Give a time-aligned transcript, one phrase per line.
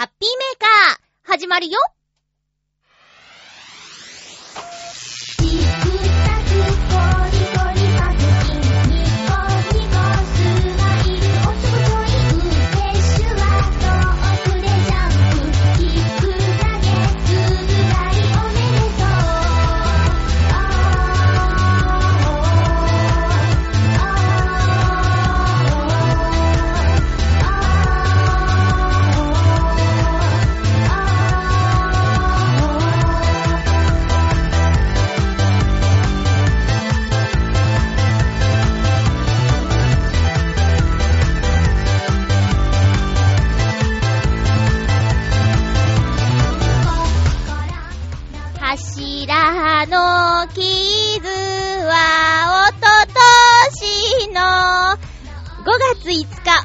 [0.00, 1.78] ハッピーメーカー、始まるよ。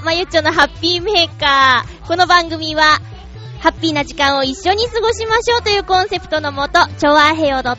[0.05, 2.07] まゆちょのハッピーメーカー。
[2.07, 2.99] この番組は、
[3.59, 7.75] ハッピーな時間を一緒に過ごしましょうというコンセプトのもと、ちょわへよ .com の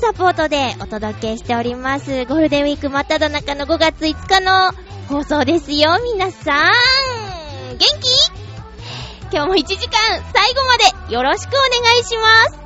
[0.00, 2.24] サポートでお届けしております。
[2.24, 4.72] ゴールデンウィーク真っ只中の5月5日の
[5.08, 7.76] 放送ですよ、皆さん。
[7.76, 8.08] 元気？
[9.30, 9.98] 今日も1時間
[10.32, 12.57] 最後までよろしくお願いします。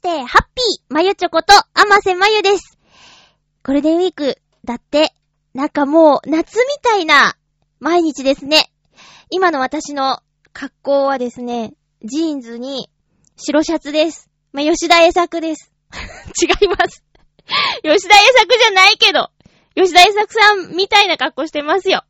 [0.00, 2.78] して、ハッピーまゆちょこと、あませまゆです。
[3.62, 5.12] ゴールデンウィーク、だって、
[5.52, 7.36] なんかもう、夏みたいな、
[7.80, 8.70] 毎日ですね。
[9.28, 10.20] 今の私の
[10.54, 12.88] 格好はですね、ジーンズに、
[13.36, 14.30] 白シャツです。
[14.54, 15.70] まあ、吉田栄作です。
[15.92, 17.04] 違います。
[17.82, 19.28] 吉田栄作じゃないけど、
[19.76, 22.04] 吉田栄作さんみたいな格好してますよ。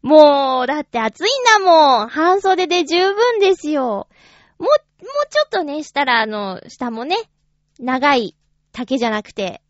[0.00, 2.08] もう、だって暑いんだもん。
[2.08, 4.08] 半袖で十分ですよ。
[4.58, 7.16] もう、もうちょっとね、したら、あの、下もね、
[7.78, 8.36] 長い
[8.72, 9.62] 丈じゃなくて、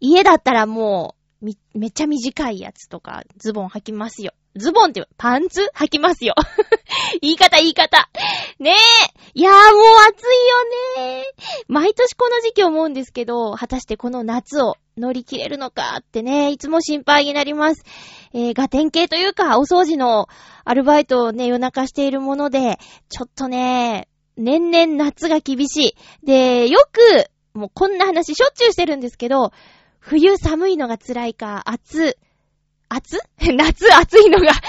[0.00, 4.32] 家だったらもう、み、めっちゃ短いやつとか、ズボン履きますよ。
[4.56, 6.34] ズボンって、パンツ履きますよ。
[7.20, 8.08] 言い方、言い方。
[8.58, 8.74] ねえ。
[9.36, 9.62] いやーもう
[10.08, 11.24] 暑いよね
[11.66, 17.82] 毎年この時期思うんですけど、果たしてこの夏を乗り切れるのかってね、いつも心配になります。
[18.32, 20.28] えー、ガテン系というか、お掃除の
[20.64, 26.26] アルバイトをね、夜中しているもので、ちょっとね、年々夏が厳しい。
[26.26, 27.26] で、よく、
[27.58, 29.52] もうこんな話しょっちゅうしてるんですけど、
[30.00, 32.16] 冬寒いのが辛いか、暑、
[32.88, 33.18] 暑？
[33.40, 34.60] 夏暑いのが、はは、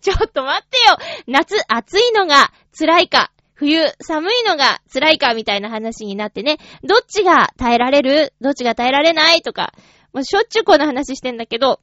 [0.00, 0.96] ちょっと待ってよ。
[1.26, 8.32] 夏暑いのが辛いか、冬寒いのが辛いか、みたいな話になってね、どっちが耐えられる？
[8.40, 9.42] どっちが耐えられない？
[9.42, 9.74] とか、
[10.12, 11.80] もうしょっちゅうこの話してんだけど、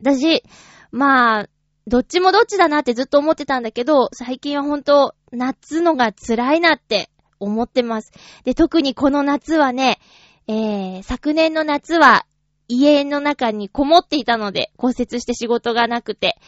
[0.00, 0.42] 私、
[0.90, 1.48] まあ、
[1.86, 8.12] どっちもどっちだなってずっと思ってたんだけど、最近はほんと、夏のが辛いなって思ってます。
[8.44, 9.98] で、特にこの夏はね、
[10.46, 12.26] えー、昨年の夏は
[12.68, 16.38] 家の中にこもっていたので、骨折して仕事がなくて。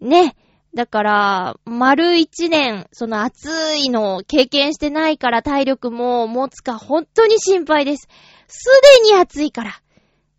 [0.00, 0.36] ね。
[0.74, 8.08] だから、丸一年、その暑いのを経験してないから体力も持つか本当に心配です。
[8.48, 8.70] す
[9.02, 9.82] でに暑いから。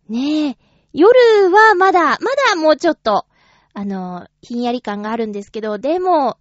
[0.08, 0.56] ねえ。
[0.92, 2.16] 夜はまだ、ま
[2.50, 3.26] だもうちょっと、
[3.74, 6.38] あの、ひんやり感があるんですけど、でも、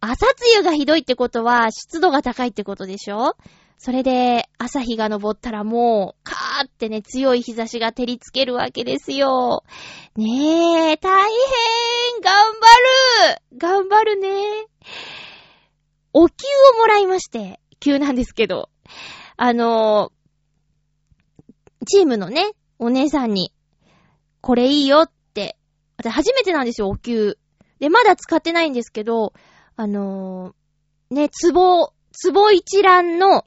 [0.00, 3.36] 朝露がひどいってことは湿度が高いってことでしょ？
[3.76, 9.62] それで、朝日が昇ったらもう、カーってね、強い日差しが照りつけるわけですよ。
[10.16, 12.66] ねえ、大変頑張
[13.32, 14.66] る頑張るね。
[16.12, 16.34] お給
[16.74, 18.68] をもらいまして、急なんですけど。
[19.36, 20.12] あの、
[21.86, 23.52] チームのね、お姉さんに、
[24.40, 25.10] これいいよっ、
[26.00, 27.36] 私初めてなんですよ、お給。
[27.78, 29.34] で、まだ使ってないんですけど、
[29.76, 31.92] あのー、ね、壺、
[32.32, 33.44] 壺一覧の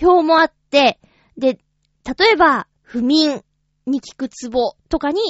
[0.00, 0.98] 表もあって、
[1.36, 1.58] で、
[2.04, 3.42] 例えば、不眠
[3.86, 5.20] に効くツボとかに、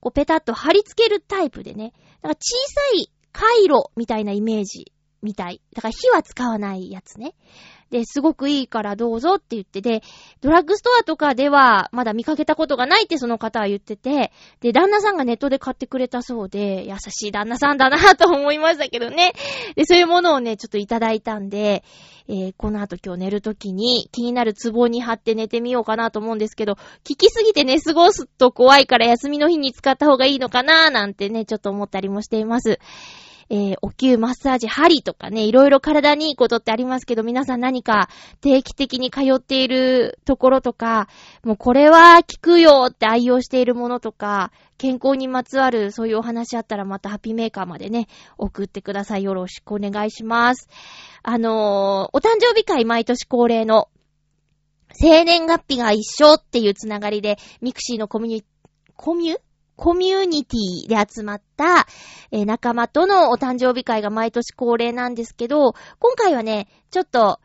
[0.00, 1.92] こうペタッと貼り付けるタイプでね。
[2.22, 4.92] なんか小さい回路みたいなイメージ
[5.22, 5.60] みたい。
[5.74, 7.34] だから火は使わないやつね。
[7.90, 10.02] で、すごくいいからどうぞって言ってで、
[10.40, 14.30] ドラッグストアとかではまだ見かけたことがないってその方は言ってて、
[14.60, 19.32] で、旦那さんがネットで買ってくれたそうで、優しい旦那さんだなと思いましたけどね。
[19.74, 21.82] で、そういうものをね、ちょっといただいたんで、
[22.28, 26.74] えー、この後今日寝るときに気になるツボに貼って寝てみようかなと思うんですけど、
[27.04, 32.80] 聞きすぎて寝過ごすと怖いから休みの日に使った方がいいのかなーなんてね、ちょっと思ったりもしています。
[33.50, 38.10] えー、お灸、マッサージ、針とかね、いろいろ体にいいことってありますけど、皆さん何か
[38.40, 41.08] 定期的に通っているところとか、
[41.44, 48.06] もうこれは効くよって愛用しているものとか、健康にまつわるそういうお話あったらまたハッピーメーカーまでね、
[48.36, 49.24] 送ってください。
[49.24, 50.68] よろしくお願いします。
[51.22, 53.88] あのー、お誕生日会毎年恒例の、
[54.92, 58.44] 生年月日が一緒っていうつながりで、ミクシーのコミュニ、
[58.94, 59.38] コミュ
[59.78, 61.86] コミュニティで集まった、
[62.32, 67.38] えー、仲間とのお誕生日会が毎年恒例なんですけど、今回はね、ちょっと、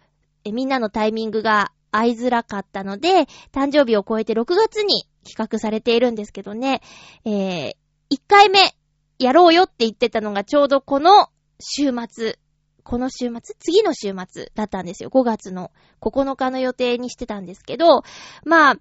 [0.43, 6.81] えー、みんなのタイミングが合いづらかったので、誕生日を超えて6月に企画されているんですけどね、
[7.23, 7.71] えー、
[8.11, 8.75] 1回目
[9.19, 11.27] やろうよって言ってたのがちょうどこの
[11.59, 12.39] 週末、
[12.83, 13.41] この週末？
[13.59, 15.11] 次の週末だったんですよ。
[15.11, 15.69] 5月の
[16.01, 18.01] 9日の予定にしてたんですけど、
[18.43, 18.75] まあ、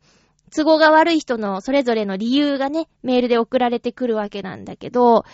[0.54, 5.24] 都合が悪い人のそれぞれの理由がね、メールで送られてくるわけなんだけど、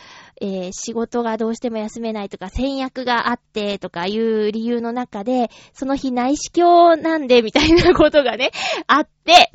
[0.41, 8.53] えー、仕事がどうしても休めないとか、戦略があってとかいう理由の中で、その日内視鏡なんでみたいなことがね、
[8.87, 9.51] あって、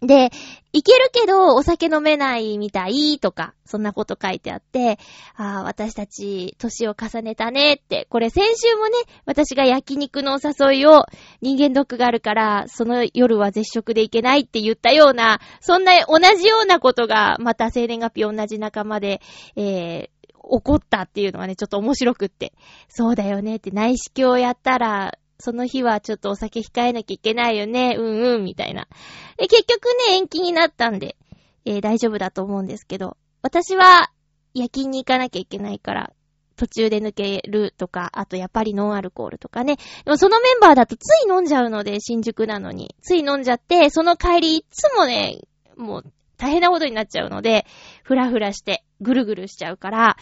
[0.00, 0.30] で、
[0.72, 4.98] いけるけどお酒飲めないみたいとか、そんなこと書いてあって、
[5.36, 8.92] ああ、私たち年を重ねたねって、これ先週もね、
[9.26, 11.06] 私が焼肉のお誘いを
[11.40, 19.20] 人間ドックがあるから、その夜は絶食でいけないって言ったような、そんな同じようなことが、また生年月日同じ仲間で、
[19.56, 20.18] えー、
[20.50, 22.52] 起こったっていうのがね、ちょっと面白くって。
[22.88, 28.88] そうだよねって内視鏡をやったら、その日はちょっとお酒控えなきゃいけないよね、うんうん、みたいな。
[29.36, 31.16] で、結局ね、延期になったんで、
[31.64, 34.10] えー、大丈夫だと思うんですけど、私は
[34.54, 36.12] 夜勤に行かなきゃいけないから、
[36.56, 39.76] 途中で抜けるとか、あとやっぱりノンアルコールとかね。
[40.04, 42.96] でもそのメンバーだとつい飲んじゃうので、新宿なのに。
[43.00, 45.40] つい飲んじゃって、その帰りいつもね、
[45.76, 47.64] もう大変なことになっちゃうので、
[48.02, 50.16] ふらふらして、ぐるぐるしちゃうから、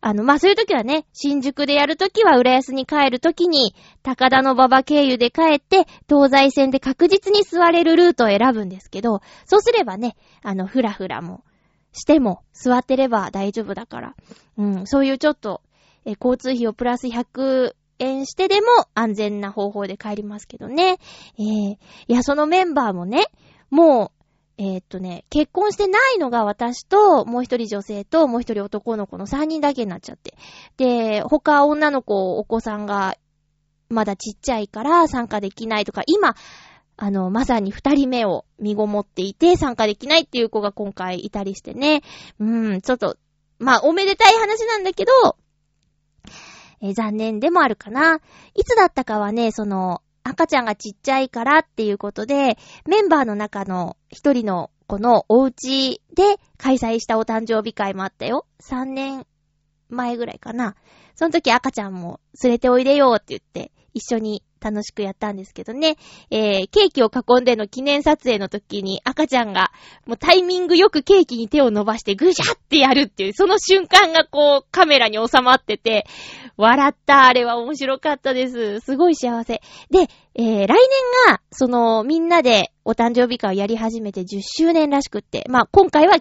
[0.00, 11.42] あの、まあ、そういう時はね、新宿でやる時は浦安に帰る時に、高田の馬場経由で帰って、東西線で確実に座れるルートを選ぶんですけど、そうすればね、あの、ふらふらも
[11.92, 14.14] しても、座ってれば大丈夫だから、
[14.58, 15.62] うん、そういうちょっと、
[16.04, 20.98] え、交通費をプラス100円してでも安全な方法で帰りますけどね。
[21.38, 21.78] えー、い
[22.08, 23.24] や、そのメンバーもね、
[23.70, 24.13] もう、
[24.56, 30.36] えー、っとね、結婚してないのが私と、もう一人女性と、もう一人男の子の三人だけになっちゃって。
[30.76, 33.16] で、他女の子、お子さんが、
[33.88, 36.36] まだちっちゃいから参加できないとか、今、
[36.96, 42.02] あの、まさに二人目を身ごもっていて参加できないっていう子が今回いたりしてね。
[42.38, 43.16] うん、ちょっと、
[43.58, 45.12] まあ、おめでたい話なんだけど、
[46.80, 48.20] え、残念でもあるかな。
[48.54, 52.56] いつだったかはね、その、赤ちゃんがちっちゃいからっていうことで、
[52.86, 58.46] メンバーの中の一人の子のお家で開催したお誕生日会もあったよ。
[58.62, 59.26] 3年
[59.90, 60.76] 前ぐらいかな。
[61.14, 65.96] その時赤ちゃんも連れておいでよって言って、一緒に楽しくやったんですけどね。
[66.30, 69.72] えー、ケーキを囲んでの記念撮影の時に赤ちゃんが、
[70.06, 76.06] もうタイミングよくケーキに手を伸ばしてぐしゃってやるっていう、その瞬間がこうカメラに収まってて、
[76.56, 77.26] 笑った。
[77.26, 78.80] あれは面白かったです。
[78.80, 79.60] すごい幸せ。
[79.90, 80.68] で、えー、来年
[81.28, 86.16] が、その、みんなでお誕生日会をやり始めて10周年らしくって、まあ、今回は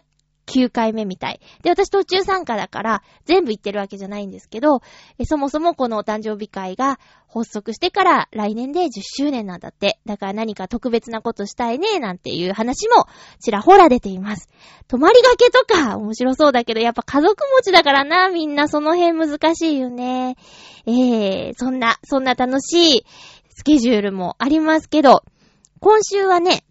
[0.45, 1.39] 9回目みたい。
[1.61, 4.81] で、私途中参加だから、全部行ってるわけじゃないんですけど、
[5.25, 9.99] そもそもこのお誕生日会が発足してから来年で10周年なんだって。
[10.05, 13.07] だから何か特別なことしたいね、なんていう話も
[13.39, 14.49] ちらほら出ています。
[14.87, 20.35] 泊まりがけとか面白そうだけど、やっぱ家族持ちだからな、みんなその辺難しいよね。
[20.85, 23.05] えー、そんな、そんな楽しい
[23.55, 25.23] スケジュールもありますけど、
[25.79, 26.63] 今週はね、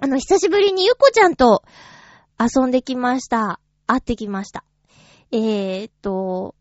[0.00, 1.62] あの、久しぶりにゆこちゃんと
[2.38, 3.60] 遊んできました。
[3.86, 4.64] 会ってきました。
[5.30, 6.54] えー、っと、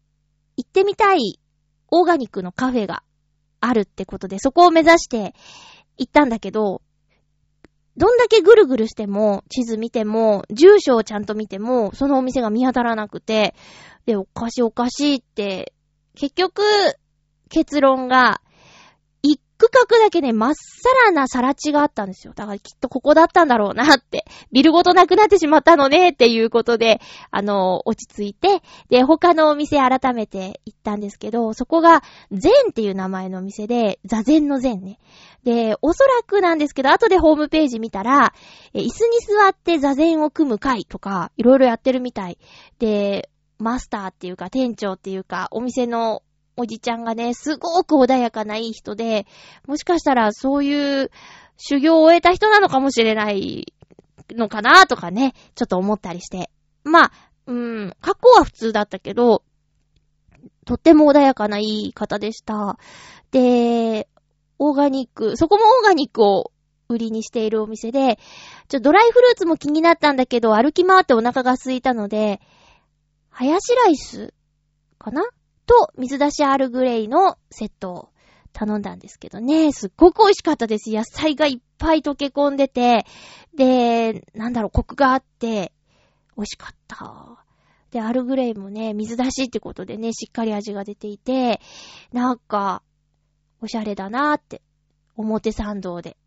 [0.58, 1.40] 行ってみたい
[1.92, 3.04] オーガニックのカフェが
[3.60, 5.34] あるってことで、そこを目指して
[5.98, 6.82] 行ったんだけど、
[7.96, 13.54] どんだけぐるぐるしても、地図見ても、住所をちゃんと見ても、そのお店が見当たらなくて、
[14.06, 15.74] で、おかしいおかしいって、
[16.16, 16.64] 結局、
[17.50, 18.42] 結論が、
[19.64, 22.34] 区角だけね、まっさらなさら地があったんですよ。
[22.36, 24.26] だからきっとここだったんだろうなって。
[24.52, 27.00] ビルごとなくなってしまったのねっていうことで、
[27.32, 35.00] あの、落ち着いて、で、他のお店改めて行ったんですけど、そこが、ゼンっていう名前のお店で、座禅の禅ね。
[35.44, 38.34] で、おそらくなんですけど、後でホームページ見たら、
[38.74, 42.38] 椅子に座って座禅を組む会とか、いろいろやってるみたい。
[42.80, 43.30] で、
[43.60, 46.22] マスターっていうか、店長っていうか、お店の
[46.56, 49.26] おじちゃんがね、すごく穏やかないい人で、
[49.68, 51.12] もしかしたらそういう
[51.58, 53.74] 修行を終えた人なのかもしれない
[54.32, 56.50] のかなとかね、ちょっと思ったりして。
[56.84, 57.12] まあ、
[57.48, 59.44] うん、格好は普通だったけど、
[60.66, 62.78] とっても穏やかないい方でした。
[63.32, 64.08] で、
[64.60, 66.52] オーガニック、そこもオーガニックを
[66.88, 68.20] 売りにしているお店で、
[68.70, 72.40] ちょ、ドライフルーツも気になったんだけど、歩き回ってお腹が空いたので、
[73.30, 74.34] ハヤシライス
[75.00, 75.24] かな
[75.66, 78.10] と、水出しアールグレイのセットを
[78.54, 80.92] 頼んだんですけどね、すっごく美味しかったです。
[80.92, 83.06] 野菜がいっぱい溶け込んでて、
[83.56, 85.74] で、なんだろう、コクがあって、
[86.38, 87.44] 美味しかった。
[87.92, 91.62] で、アールグレイもね、水出しってことでね、しっかり味が出ていて、
[92.12, 92.82] なんか、
[93.62, 94.62] おしゃれだなーって、
[95.16, 96.18] 表参道で。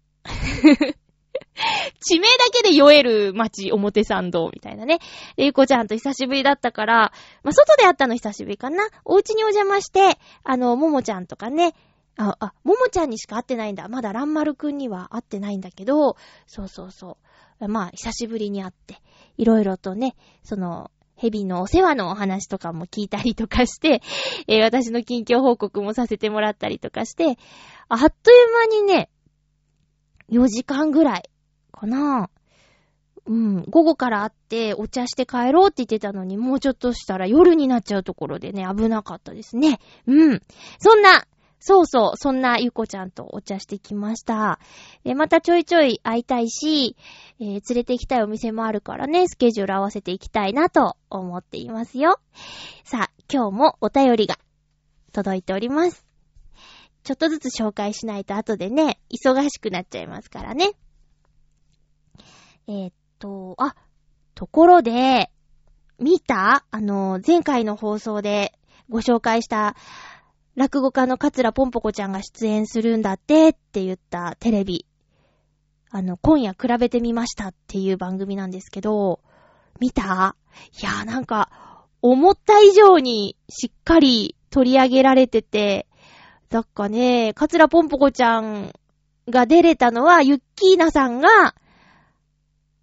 [2.00, 4.98] 地名だけで酔える街、表参道みたいなね。
[5.36, 7.12] ゆこちゃんと久しぶりだったから、
[7.42, 8.88] まあ、外で会ったの久しぶりかな。
[9.04, 11.74] お家にお邪魔して、あの、ももちゃんとかね、
[12.16, 13.88] あ、あ、ももちゃんにしか会ってないんだ。
[13.88, 16.16] まだらんまるくんには会ってないんだけど、
[16.46, 17.18] そうそうそ
[17.60, 17.68] う。
[17.68, 19.00] まあ、久しぶりに会って、
[19.36, 24.02] いろいろとね、その、ヘビのお世話のお話とかも聞いたりとかして、
[24.48, 27.38] えー、私の近況報告もさせてもらったりとかして、
[27.88, 29.08] あっという間にね、
[30.30, 31.22] 4時間ぐらい
[31.72, 32.30] かな。
[33.26, 39.80] うん、午後から会ってお茶して帰ろうって言ってたのに、もうちょっとしたら夜になっちゃうところでね、危なかったですね。
[40.06, 40.42] うん。
[40.78, 41.26] そんな、
[41.58, 44.60] そうそう、そんなゆこちゃんとお茶してきました。
[45.04, 46.96] え、またちょいちょい会いたいし、
[47.40, 52.20] えー、連れて行きたいお店もあるからね、スケジュール合わせていきたいなと思っていますよ。
[52.84, 54.38] さあ、今日もお便りが
[55.12, 56.05] 届いております。
[57.06, 60.72] ちょっとずつ紹介しないと後でね、忙しくなっちゃいますからね。
[62.66, 63.76] えー、っと、あ、
[64.34, 65.30] ところで、
[66.00, 66.64] 見た？
[66.68, 68.58] あの、前回の放送で
[68.88, 69.76] ご紹介した
[70.56, 74.84] 落語家の桂ぽんぽこちゃんが出演するんだってって言ったテレビ。
[75.90, 79.20] あの、今夜比べてみましたっていう番組なんですけど、
[79.78, 80.34] 見た？
[80.82, 85.86] いやなんか、思った以上にしっかり取り上げられてて、
[86.48, 88.72] だっかね、桂ぽんぽこちゃん
[89.28, 91.54] が出れたのは、ユッキーナさんが、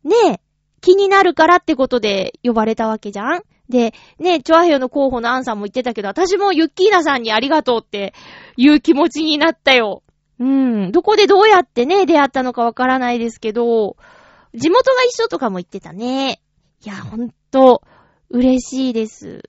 [0.04, 0.40] ねえ、
[0.82, 3.44] 気になるからってことで呼ばれたわけじゃん？
[3.70, 8.14] で、ねえ、チョアヘヨの候補のアンさんも言ってたけど、私もユッキーナさんにありがとうって
[8.58, 10.04] いう気持ちになったよ。
[10.40, 10.92] うん。
[10.92, 13.96] どこでどうやってね、出会ったのかわからないですけど、
[14.54, 16.42] 地元が一緒とかも言ってたね。
[16.84, 17.82] いや、ほんと、
[18.30, 19.44] 嬉しいです。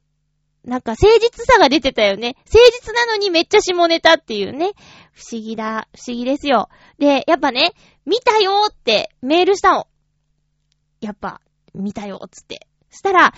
[0.64, 2.36] なんか誠実さが出てたよね。
[2.46, 4.72] 誠実なのにめっちゃ下ネタっていうね。
[5.12, 5.88] 不思議だ。
[5.94, 6.68] 不思議ですよ。
[6.98, 7.74] で、やっぱね、
[8.06, 9.86] 見たよってメールしたの。
[11.00, 11.40] やっぱ、
[11.74, 12.66] 見たよ、つって。
[12.90, 13.34] したら、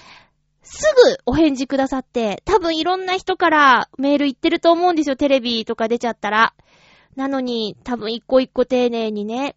[0.63, 6.55] すぐお返事くださって、多分いろんな人からメール言ってると思うんですよ、テレビとか出ちゃったら。
[7.17, 9.57] なのに、多分一個一個丁寧にね、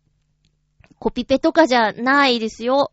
[0.97, 2.91] コピペとかじゃないですよ。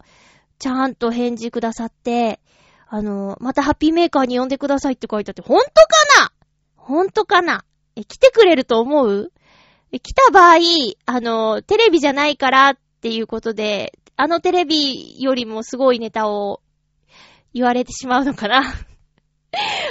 [0.58, 2.40] ちゃんと返事くださって、
[2.88, 5.86] あの、またハッピーメーカーに呼んでくださいって書いてあって、ほんとか
[6.20, 6.32] な？
[6.76, 7.64] ほんとかな？
[7.96, 9.32] え、来てくれると思う？
[9.92, 10.58] え、来た場合、
[11.06, 16.62] あの、テレビじゃないからっていうことで、あのテレビよりもすごいネタを
[17.52, 18.62] 言われてしまうのかな？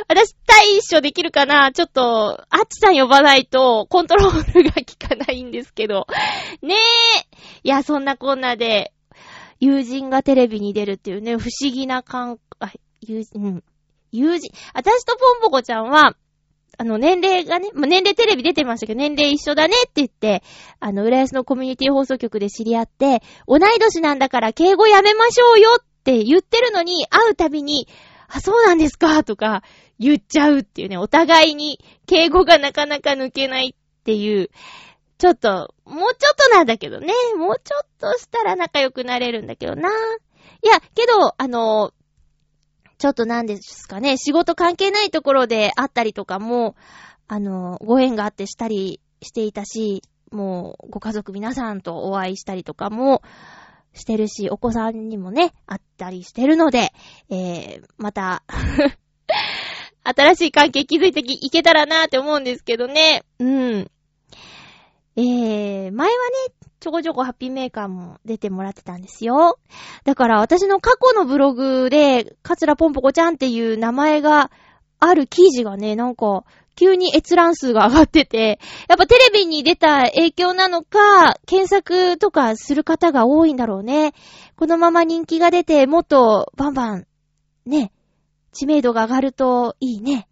[0.08, 1.72] 私対処できるかな？
[1.72, 6.08] ちょっと、あっちさん呼ばないとコントロールが効かないんですけど。
[6.62, 6.78] ねえ。
[7.64, 8.94] いや、そんなこんなで、
[9.60, 12.40] 友人がテレビに出るっていうね、不思議な感、
[13.08, 13.64] 友人、うん。
[14.12, 16.16] 友人、私とポンポコちゃんは、
[16.78, 20.44] あの、年齢がね、ま年齢テレビ出てましたけど、年齢一緒だねって言って、
[20.80, 27.88] あの、浦安のコミュニティ放送局で知り合って、同い年なんだから敬語やめましょうよって言ってるのに、会うたびに、
[28.28, 29.64] あ、そうなんですかとか、
[30.00, 34.50] 言っちゃうっていうね、お互いに敬語がなかなか抜けないっていう、
[35.18, 39.90] ちょっと、もうちょっとなんだけどね、もうちょっとしたら仲良くなれるんだけどな。
[39.90, 41.92] いや、けど、あの、
[42.98, 46.76] ちょっとなんですかね、仕事関係ないところで会ったりとかも、
[47.28, 53.22] あの、ご縁があってしたりしていたし、もう、ご家族皆さんとお会いしたりとかも
[53.94, 56.92] してるし、お子さんにもね、会ったりしてるので、
[57.30, 58.44] えー、また
[60.04, 63.24] 新しい関係築いていけたらなって思うんですけどね。
[63.40, 63.92] うん。
[65.18, 66.14] えー、前は
[66.50, 69.58] ね、ちょこちょこハッピーメーカーも出てもらってたんですよ。
[70.04, 74.52] だから私の過去のブログで、カツラポンポコちゃんっていう名前が
[75.00, 76.44] ある記事がね、なんか、
[76.76, 84.14] 急に閲覧数が上がってて、やっぱテレビに出た影響なのか、検索とかする方が多いんだろうね。
[84.56, 87.08] このまま人気が出て、もっとバンバン、
[87.66, 87.92] ね、
[88.52, 90.28] 知名度が上がるといいね。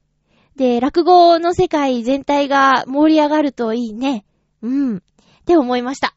[0.56, 4.24] で、落語の世界全体が盛り上がるといいね。
[4.62, 4.98] うん。
[4.98, 5.02] っ
[5.46, 6.16] て思いました。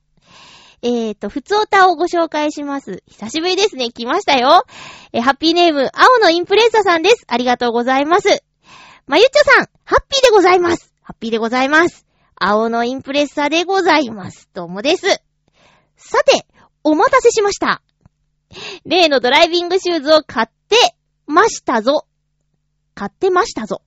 [0.89, 3.03] えーと、ふつおたをご紹介します。
[3.09, 3.91] 久しぶりですね。
[3.91, 4.63] 来ましたよ。
[5.13, 7.25] えー、ハッピーネーム、青のインプレッサさんです。
[7.27, 8.45] ありがとうございます。
[9.09, 10.95] まゆっちょさん、ハッピーでございます。
[11.03, 12.07] ハッピーでございます。
[12.37, 14.49] 青のインプレッサでございます。
[14.55, 15.09] どうもです。
[15.97, 16.47] さて、
[16.85, 17.83] お待たせしました。
[18.85, 20.77] 例のドライビングシューズを買って
[21.27, 22.07] ましたぞ。
[22.95, 23.83] 買ってましたぞ。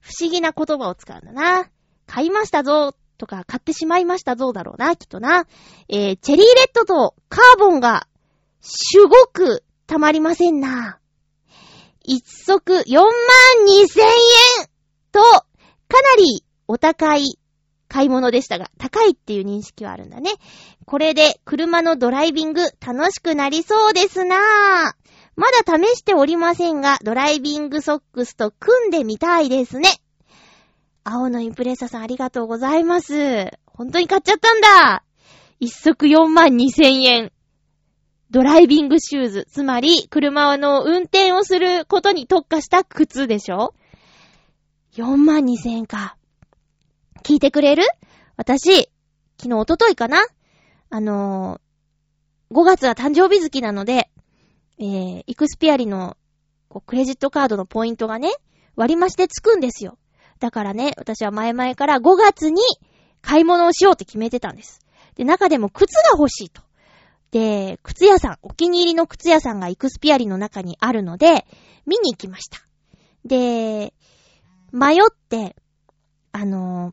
[0.00, 1.70] 不思議な言葉を使うんだな。
[2.08, 5.46] 買いましたぞとか買ってしまいましたぞだろうな、きっとな。
[5.88, 8.06] えー、チェリーレッドとカーボンが、
[8.60, 10.98] すごくたまりませんな。
[12.02, 13.10] 一足4万
[13.66, 14.04] 2千
[14.60, 14.68] 円
[15.12, 17.38] と、かなりお高い
[17.88, 20.30] 買い物でしたが、高いっていう認識はあるんだね。
[20.84, 24.94] これで車のドライビング楽しくなりそうですな。
[25.36, 29.90] まだ試しておりませんが、ドライビングソックスと組んでみたいですね。
[31.08, 33.52] 青のインプレッサさんありがとうございます。
[33.64, 35.04] 本当に買っちゃったんだ。
[35.60, 37.30] 一足4万2千円。
[38.30, 39.46] ドライビングシューズ。
[39.48, 43.72] つまり、車の運転をすることに特化した靴でしょ
[44.96, 46.16] ?4 万2千円か。
[47.22, 47.84] 聞いてくれる？
[48.36, 48.90] 私、
[49.40, 50.18] 昨日、おとといかな？
[50.90, 54.10] あのー、5月は誕生日月なので、
[54.78, 56.16] えー、イクスピアリの、
[56.68, 58.32] こう、クレジットカードのポイントがね、
[58.74, 59.98] 割り増しでつくんですよ。
[60.38, 62.60] だからね、私は前々から5月に
[63.22, 64.80] 買い物をしようって決めてたんです。
[65.16, 66.62] で、中でも靴が欲しいと。
[67.30, 71.46] で、靴屋さん、お気に入りの靴屋さんがイクスピアリの中にあるので、
[71.86, 72.60] 見に行きました。
[73.24, 73.92] で、
[74.72, 74.96] 迷っ
[75.28, 75.56] て、
[76.32, 76.92] あの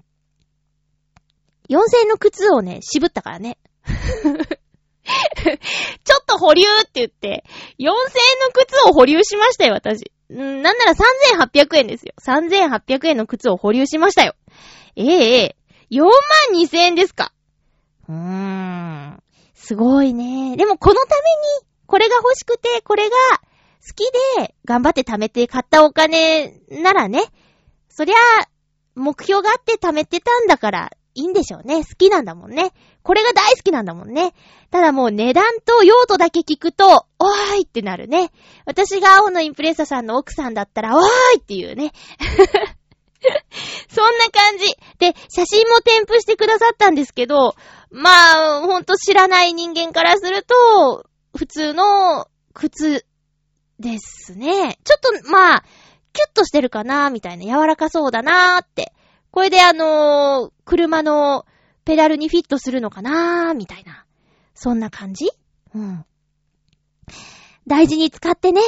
[1.70, 3.58] ー、4000円の靴をね、渋ったからね。
[3.86, 7.44] ちょっと保留って言って、
[7.80, 7.96] 4000円の
[8.54, 10.12] 靴を保留しましたよ、私。
[10.34, 12.13] なんなら3800円ですよ。
[12.22, 14.34] 3800円の靴を保留しましたよ。
[14.96, 15.56] ええええ、
[15.91, 16.12] 4万
[16.56, 17.32] 2000円ですか。
[18.10, 19.24] うーん。
[19.54, 20.58] すごいね。
[20.58, 23.15] でもこのために、これが欲しくて、これが
[23.86, 24.04] 好き
[24.39, 27.22] で、頑張って貯めて買ったお金ならね、
[27.89, 28.15] そりゃ、
[28.96, 31.84] 目標があって貯めてたんだから、いいんでしょうね。
[31.84, 32.73] 好きなんだもんね。
[33.04, 34.34] これが大好きなんだもんね。
[34.71, 38.32] ただもう値段と用途だけ聞くと、おーいってなるね。
[38.65, 41.08] 私が青のインプレッサさんの奥さんだったら、おーい
[41.39, 41.91] っていうね。
[43.89, 44.65] そんな感じ。
[44.99, 47.56] で、写真も添付してくださったんですけど、
[47.89, 51.06] まあ、ほんと知らない人間からすると、
[51.38, 53.06] 普通の靴
[53.80, 54.80] ですね。
[54.84, 55.63] ちょっと、まあ、
[56.13, 57.45] キュッとしてるかなみたいな。
[57.45, 58.93] 柔らかそうだなーって。
[59.34, 61.48] これであのー、車の
[61.86, 64.06] ペダルにフィットするのかなーみたいな。
[64.54, 65.32] そんな感じ？
[65.74, 66.06] うん。
[67.65, 68.62] 大事に使ってね。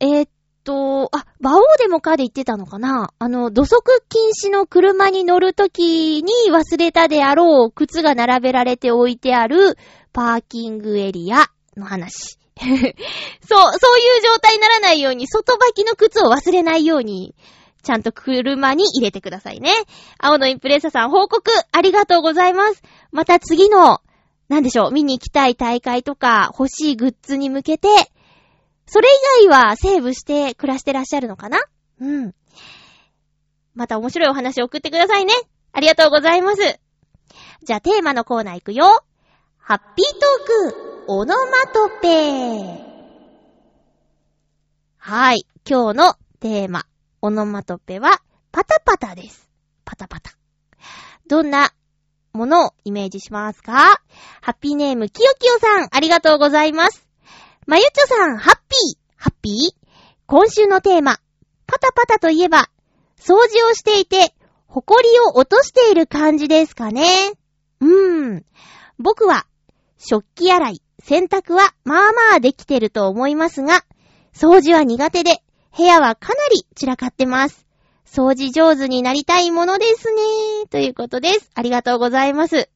[0.00, 0.30] えー、っ
[0.64, 3.12] と、あ、馬王でもかで言ってたのかな？
[3.16, 9.78] あの、土足禁止の車に乗るときに忘れたであろう靴が並べられて置いてある
[10.12, 12.38] パーキングエリアの話。
[12.58, 12.94] そう、そういう
[14.20, 17.36] 状態にならないように、外履きの靴を忘れないように、
[17.82, 19.72] ちゃんと車に入れてくださいね。
[20.18, 22.82] 青のインプレッサさん報告ありがとうございます。
[23.12, 24.00] また次の、
[24.48, 27.88] なんでしょう、見に行きたい大会とか欲しいグッズに向けて、
[28.86, 29.08] それ
[29.42, 31.60] 以外はセーブして暮らしてらっしゃるのかな？
[32.00, 32.34] うん。
[33.74, 35.32] また面白いお話を送ってくださいね。
[35.72, 36.80] ありがとうございます。
[37.62, 39.04] じゃあテーマのコーナー行くよ。
[39.58, 42.90] ハッピートーク、オノマトペ
[44.96, 45.46] はい。
[45.68, 46.86] 今日のテーマ、
[47.22, 49.50] オノマトペは、パタパタです。
[49.84, 50.32] パタパタ。
[51.28, 51.74] どんな
[52.32, 54.00] ものをイメージしますか？
[54.40, 57.06] ハッピーネーム、きよきよさん、ありがとうございます。
[57.66, 59.54] まゆちょさん、ハッピー、ハッピー？
[60.26, 61.18] 今週のテーマ、
[61.66, 62.70] パタパタといえば、
[63.18, 64.34] 掃除をしていて、
[64.66, 67.32] ほこりを落としている感じですかね？
[67.80, 68.46] うーん。
[68.98, 69.46] 僕は、
[69.98, 73.84] 食器洗い、洗濯はまあまあできてると思いますが、
[74.32, 75.42] 掃除は苦手で、
[75.76, 77.66] 部屋はかなり散らかってます。
[78.04, 80.66] 掃除上手になりたいものですね。
[80.68, 81.50] ということです。
[81.54, 82.68] ありがとうございます。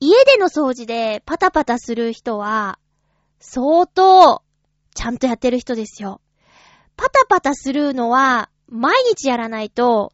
[0.00, 2.78] 家での掃除でパタパタする人は、
[3.38, 4.42] 相当、
[4.94, 6.20] ちゃんとやってる人ですよ。
[6.96, 10.12] パタパタするのは、毎日やらないと、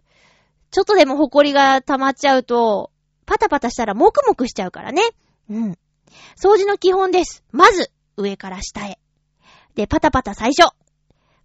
[0.70, 2.92] ちょっとでも埃が溜まっちゃうと、
[3.26, 5.02] パタパタしたらもくもくしちゃうからね。
[5.48, 5.78] うん。
[6.36, 7.42] 掃除の基本です。
[7.50, 9.00] まず、上から下へ。
[9.74, 10.74] で、パタパタ最初。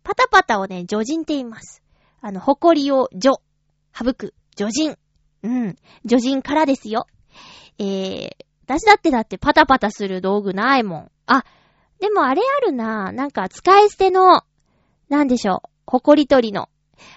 [0.03, 1.81] パタパタをね、除人って言います。
[2.21, 3.41] あの、埃を除、
[3.93, 4.97] 省く、除人。
[5.43, 5.75] うん。
[6.05, 7.07] 除人からですよ。
[7.77, 8.29] えー、
[8.65, 11.11] 私だってだってパタパタする道具ないもん。
[11.27, 11.43] あ、
[11.99, 13.11] でもあれあるな。
[13.11, 14.43] なんか使い捨ての、
[15.09, 15.69] なんでしょう。
[15.85, 16.69] 埃取りの。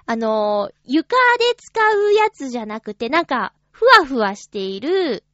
[0.07, 5.25] あのー、床で使うやつじゃなくて、なんか、ふわふわしている、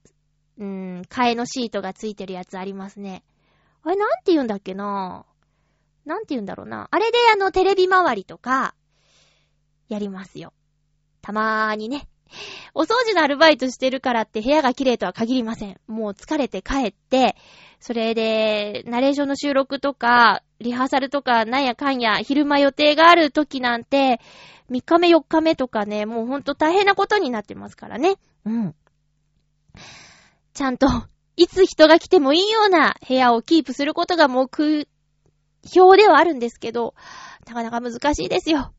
[0.59, 3.25] うーん、替えのシートがついてるやつありますね。
[3.83, 5.25] あれなんて言うんだっけな
[6.05, 6.89] なんて言うんだろうな。
[6.91, 8.75] あれであの、テレビ周りとか、
[9.89, 10.53] やりますよ。
[11.23, 12.09] たまーにね。
[12.75, 15.81] お掃除のアルバイトしてるからって部屋が綺麗とは限りません。
[15.87, 17.37] もう疲れて帰って、
[17.81, 24.21] それで、ナレーションの収録とか、リハーサルとか、なんやかんや、昼間予定がある時なんて、
[24.71, 28.17] 3日目4日目とかね、もうほんと大変なことになってますからね。
[28.45, 28.75] うん。
[30.55, 30.87] ちゃんと、
[31.37, 34.49] いつ人が来てもいいような部屋をキープすることが目
[35.67, 36.95] 標ではあるんですけど、
[37.47, 38.73] なかなか難しいですよ。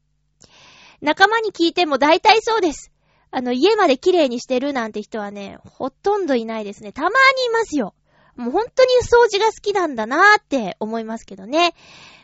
[1.02, 2.92] 仲間に聞いても大体そうです。
[3.32, 6.92] あの、家まで綺麗にしてるなんて人はね、ほとんどいないですね。
[6.94, 7.14] たまに
[7.48, 7.94] いますよ。
[8.36, 11.74] もう本当に掃除が好きなんだなーって思いますけどね。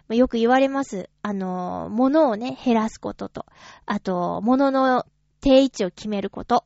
[0.10, 1.10] よく言われます。
[1.22, 3.46] あの、物をね、減らすことと、
[3.86, 5.06] あと、物の
[5.42, 6.66] 定位置を決めること。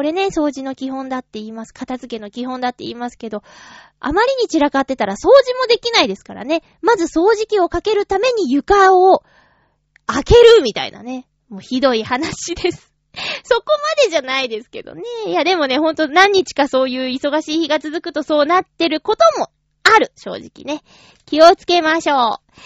[0.00, 1.74] これね、掃除の基本だって言います。
[1.74, 3.42] 片付けの基本だって言いますけど、
[3.98, 6.62] あまりに散らかってたら掃除もできないですからね。
[6.80, 9.22] まず掃除機をかけるために床を
[10.06, 11.26] 開けるみたいなね。
[11.50, 12.94] もうひどい話です。
[13.44, 13.64] そこ
[13.98, 15.02] までじゃないですけどね。
[15.26, 19.50] いやでもね、ほんと何日かそういう忙しい日が続くとそうなってることも
[19.82, 20.12] ある。
[20.16, 20.82] 正直ね。
[21.26, 22.60] 気をつけましょう。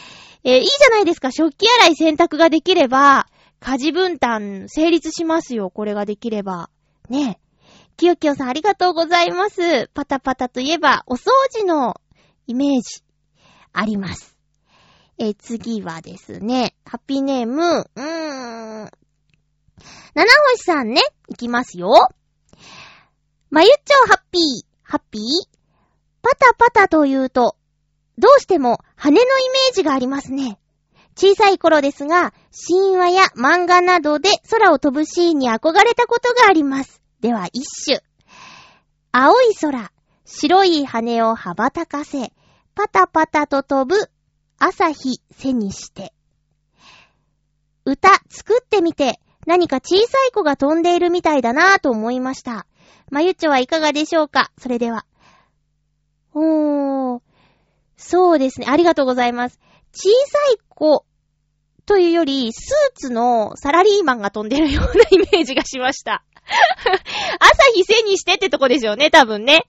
[0.44, 1.32] えー、いいじゃないですか。
[1.32, 3.26] 食器洗い洗濯ができれば、
[3.58, 5.70] 家事分担成立しますよ。
[5.70, 6.70] これができれば。
[7.08, 7.44] ねえ
[7.96, 9.88] きよきよさんありがとうございます。
[9.94, 12.00] パタパタといえば、お掃除の
[12.46, 13.04] イメージ、
[13.72, 14.36] あります。
[15.18, 18.90] え、次はですね、ハッピーネーム、うーん、
[20.14, 21.92] 七星さんね、いきますよ。
[23.50, 24.42] まゆっちょハッピー、
[24.82, 25.22] ハッピー？
[26.20, 27.56] パタパタというと、
[28.18, 30.58] どうしても羽のイメージがありますね。
[31.16, 32.32] 小さい頃ですが、
[32.68, 37.02] 神話や漫画などで空を飛ぶシーンに憧れたことがあります。
[37.20, 38.00] では一種。
[39.12, 39.92] 青い空、
[40.24, 42.32] 白い羽を羽ばたかせ、
[42.74, 44.10] パタパタと飛ぶ
[44.58, 46.12] 朝日背にして。
[47.84, 52.66] 歌作ってみて、何か小さい子が飛んでいるみたいだなぁと思いました。
[53.10, 55.04] まゆっちょはいかがでしょうかそれでは。
[56.32, 57.20] おー。
[57.96, 58.66] そうですね。
[58.68, 59.60] ありがとうございます。
[59.94, 61.06] 小さい子
[61.86, 66.24] というより、スーツのサラリーマンが飛んでるようなイメージがしました。
[67.38, 69.64] 朝日背にしてってとこですよね、多分ね。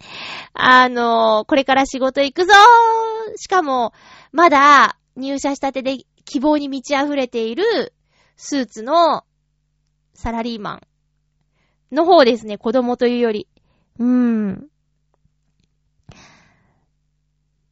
[0.54, 3.94] あのー、これから仕事行くぞーしかも、
[4.32, 7.94] まだ入社したてで希望に満ち溢れている
[8.36, 9.24] スーツの
[10.14, 10.82] サラリーマン
[11.92, 13.48] の方ですね、子供というより。
[14.00, 14.68] うーん。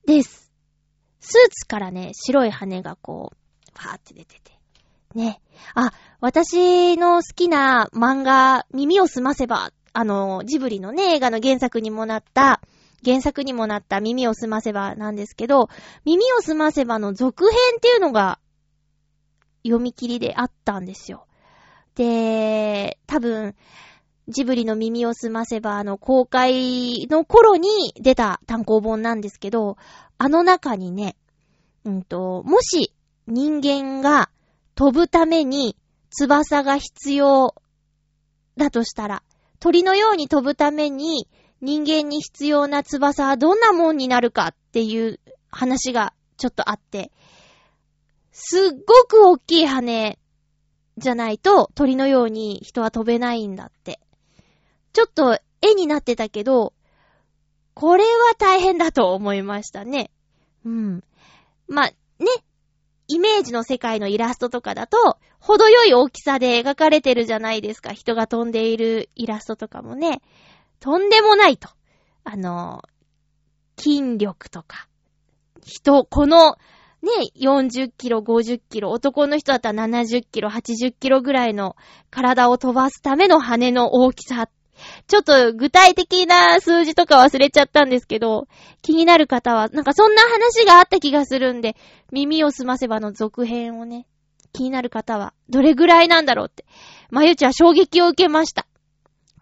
[0.06, 0.43] です。
[1.24, 4.52] スーツからね、白い羽がこう、ファーって出てて。
[5.16, 5.42] ね。
[5.74, 12.60] あ、私の好きな漫画、耳をすませば、あの、ジブリのね、映画の原作にもなった、
[13.06, 15.70] 原作にもなった耳をすませばなんですけど、
[16.04, 18.40] 耳をすませばの続編っていうのが
[19.64, 21.26] 読み切りであったんですよ。
[21.96, 23.56] で、多分、
[24.28, 29.78] ジブリの耳をすませば、あの、公開の頃に出た単行本なんですけど、
[30.18, 31.16] あの中にね、
[31.84, 32.94] うんと、もし
[33.28, 34.30] 人間が
[34.76, 35.76] 飛ぶために
[36.10, 37.56] 翼が必要
[38.56, 39.24] だとしたら、
[39.60, 41.28] 鳥のように飛ぶために
[41.62, 47.12] 人間に必要な翼はどんなもんになるかっていう話がちょっとあって、
[48.32, 50.18] すっごく大きい羽
[50.98, 54.00] じゃないと鳥のように人は飛べないんだって。
[54.94, 56.74] ちょっと絵になってたけど、
[57.74, 60.12] これは大変だと思いましたね。
[60.66, 61.04] うん。
[61.68, 61.96] ま、ね。
[63.08, 67.92] イメージの世界のイラストとかだと、程よい大きさで描かれてるじゃないですか。
[67.92, 70.22] 人が飛んでいるイラストとかもね。
[70.80, 71.70] とんでもないと。
[72.24, 72.82] あの、
[73.78, 74.88] 筋力とか。
[75.66, 76.56] 人、この
[77.02, 81.76] ね、40キロ、50キロ、男の人だったら70キロ、80キロぐらいの
[82.10, 84.50] 体を飛ばすための羽の大きさ。
[85.08, 88.48] ちょっと具体的な数字とか忘れちゃったんですけど、
[88.82, 91.76] 気になる方は、なんかそんな話があった気がするんで、
[92.12, 94.08] 耳をすませばの続編をね、
[94.54, 96.66] 気になる方は、どれぐらいなんだろうって。
[97.10, 98.68] まゆちは衝撃を受けました。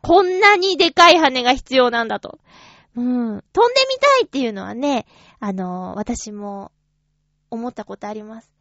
[0.02, 2.40] こんなにでかい羽が必要なんだと。
[2.96, 3.06] うん。
[3.06, 3.42] 飛んで
[3.90, 5.06] みたいっていうのはね、
[5.40, 6.72] あのー、私も
[7.50, 8.52] 思ったことあります。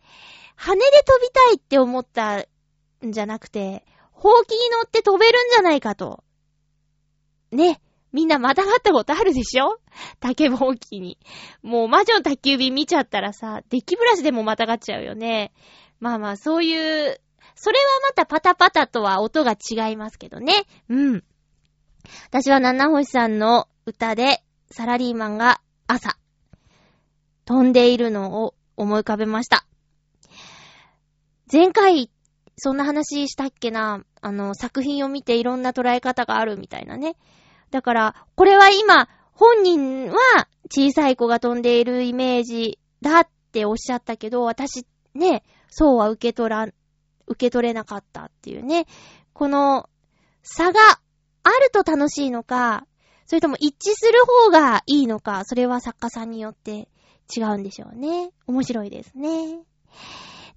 [0.56, 2.44] 羽で飛びたいって思ったん
[3.12, 6.22] じゃなくて、ほうきに乗って飛べるんじゃないかと。
[7.52, 7.80] ね。
[8.12, 9.78] みんなまたがったことあるでしょ？
[10.18, 11.18] 竹ぼうきに。
[11.62, 15.52] もう魔女の宅急便見ちゃったらさ、デッキブラシでもまたがっちゃうよね。
[16.00, 17.20] まあまあ、そういう、
[17.54, 20.64] それはまたパタパタとは音が違いますけどね。
[20.88, 21.24] うん。
[22.28, 26.16] 私は七星さんの歌で、サラリーマンが朝、
[27.44, 29.66] 飛んでいるのを思い浮かべました。
[31.52, 32.10] 前回、
[32.56, 34.04] そんな話したっけな？
[34.20, 37.16] あの、作品を見ていろんな捉え方があるみたいなね。
[37.70, 40.16] だから、これは今、本人は
[40.70, 46.74] 小さい子が飛んでいるイメージだっておっしゃったけど、私ね、そうは受け取らん、
[47.26, 48.86] 受け取れなかったっていうね。
[49.32, 49.88] この
[50.42, 50.80] 差が
[51.42, 52.86] あると楽しいのか、
[53.26, 56.88] それとも一致する方がいいのか、それは作家さんによって
[57.34, 58.30] 違うんでしょうね。
[58.46, 59.60] 面白いですね。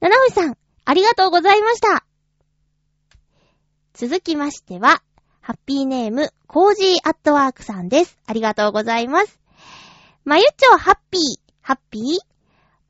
[0.01, 2.05] 七星さん、ありがとうございました。
[3.93, 5.03] 続きましては、
[5.45, 8.17] ハッピーネーム、コージーアットワークさんです。
[8.25, 9.41] ありがとうございます。
[10.23, 11.21] まゆちょハッピー、
[11.59, 12.03] ハッピー？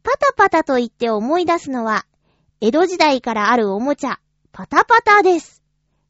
[0.03, 2.05] パタパタと言って思い出すのは、
[2.61, 4.19] 江戸時代からあるおもちゃ、
[4.51, 5.63] パタパタです。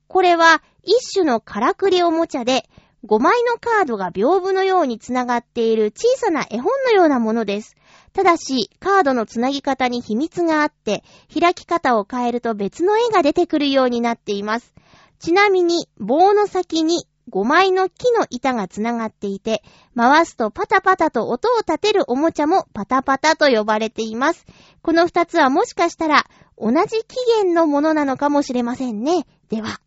[0.10, 2.70] これは一種のからくりおもちゃで、
[3.06, 7.78] 5枚のカードが屏風のようにつながっている小さな絵本のようなものです。
[8.12, 14.74] ただし、カードのつなぎ方に秘密があって、開き方を変えると別の絵が出てくるようになっています。
[15.20, 19.64] ちなみに、棒の先に5枚の木の板がつながっていて、
[19.96, 24.46] 回すとパタパタと音を立てるおもちゃもパタパタと呼ばれています。
[24.82, 26.26] この2つはもしかしたら
[26.58, 29.26] 同じ起源のものなのかもしれませんね。
[29.50, 29.80] では。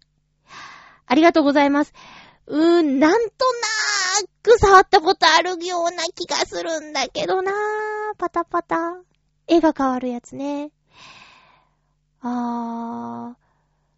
[1.06, 1.92] ありがとうございます。
[2.46, 7.54] うーん、なんとなーく触ったことあるような気がするんだけどなー。
[8.16, 8.96] パタパタ。
[9.46, 10.70] 絵が変わるやつね。
[12.22, 13.45] あー。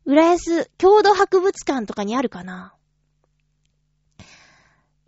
[0.08, 2.74] 浦安郷土博物館とかにあるかな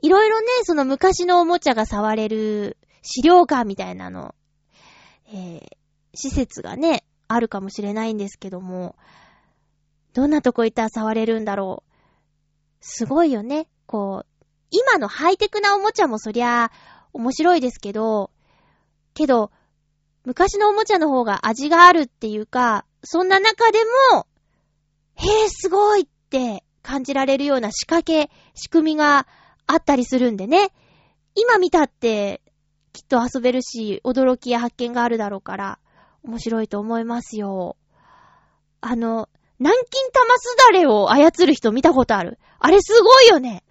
[0.02, 4.34] いろいろね、その昔のおもちゃが触れる資料館みたいなの、
[5.32, 5.60] えー、
[6.12, 8.94] 施設がね、あるかもしれないんですけども、
[10.12, 11.92] どんなとこ行ったら触れるんだろう。
[12.82, 13.68] すごいよね。
[13.86, 16.70] こう、今のハイテクなおもちゃもそりゃ
[17.14, 18.30] 面白いですけど、
[19.14, 19.50] けど、
[20.26, 23.78] 昔のおもちゃの方が味があるっていうか、そんな中で
[24.12, 24.26] も、
[25.22, 29.26] へえ、すごいって感じられるような仕掛け、仕組みが
[29.66, 30.72] あったりするんでね。
[31.34, 32.40] 今見たって、
[32.92, 35.78] きっと遊べるし、驚きや発見があるだろうから、
[36.24, 37.76] 面白いと思いますよ。
[38.80, 39.28] あの、
[39.58, 42.38] 南京玉すだれを操る人見たことある？
[42.58, 43.62] あれすごいよね。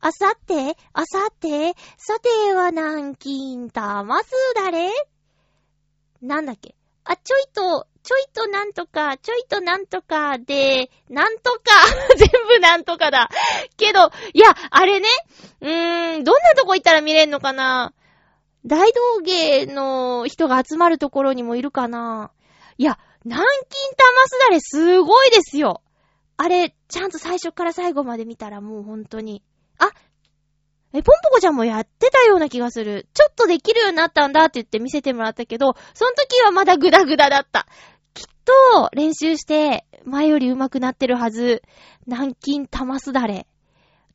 [0.00, 4.90] あさって、あさって、さては南京玉すだれ？
[6.20, 6.76] なんだっけ？
[7.04, 11.60] あ、ちょいと、ちょいとなんとか、ちょいとなんとかで、なんとか、
[12.16, 13.28] 全部なんとかだ。
[13.76, 15.08] けど、いや、あれね、
[15.60, 17.92] うーん、どんなとこ行ったら見れんのかな
[18.64, 22.30] 大道芸の人が集まるところにもいるかな
[22.78, 23.46] いや、南京
[23.94, 25.82] 玉すだれすごいですよ。
[26.38, 29.42] あれ、ちゃんと最初から最後まで見たらもう本当に。
[29.76, 29.90] あ、
[30.94, 33.06] え、ポンポコちゃんもやってたような気がする。
[33.12, 37.66] ちょっとできるようになったんだって言って見せてもらったけど、その時はまだグダグダだった。
[38.14, 41.62] きっと練習して前より上手くなってるはず。
[42.06, 43.46] 南京玉すだれ。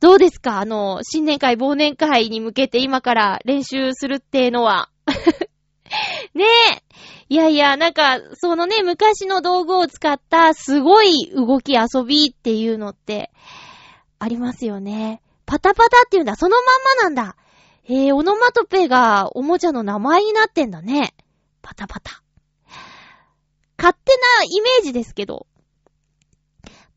[0.00, 0.58] どうですか？
[0.58, 4.90] あの、新年会、忘年会に向けて今から練習するってのは。
[6.34, 6.82] ねえ。
[7.28, 13.30] いやいや、なんか、そのね、昔の道具を使ったすごい動き遊びっていうのって、
[14.18, 15.22] ありますよね。
[15.46, 16.36] パタパタっていうんだ。
[16.36, 17.36] そのまんまなんだ。
[17.86, 21.14] えー、オノマトペがおもちゃの名前になってんだね。
[21.62, 22.23] パタパタ。
[23.78, 25.46] 勝手なイメージですけど、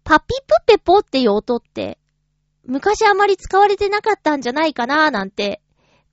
[0.03, 1.99] パピプペポっていう音って、
[2.65, 5.61] 昔あまり使われてなかったんじゃないかなーなんて、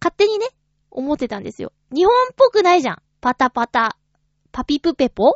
[0.00, 0.46] 勝手にね、
[0.90, 1.72] 思ってたんですよ。
[1.92, 3.02] 日本っぽくないじゃん。
[3.20, 3.96] パタパタ。
[4.52, 5.34] パピプペポ？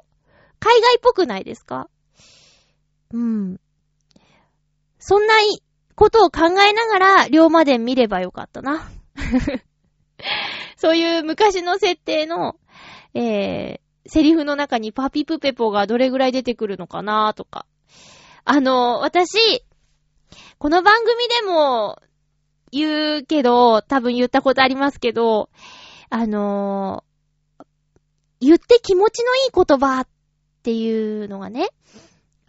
[0.60, 1.88] 海外っぽくないですか？
[3.12, 3.60] うん。
[4.98, 5.34] そんな
[5.94, 8.88] ことを考えながら、龍馬伝見ればよかったな。
[10.76, 12.56] そういう昔の設定の、
[13.14, 17.66] えー、セリフの中にパピプペポがどれぐらい出てくるのかなとか。
[18.44, 19.62] あの、私、
[20.58, 22.00] この番組でも
[22.72, 25.50] 言うけど、多分言ったことありますけど、
[26.08, 27.04] あの、
[28.40, 30.08] 言って気持ちのいい言葉っ
[30.62, 31.68] ていうのがね、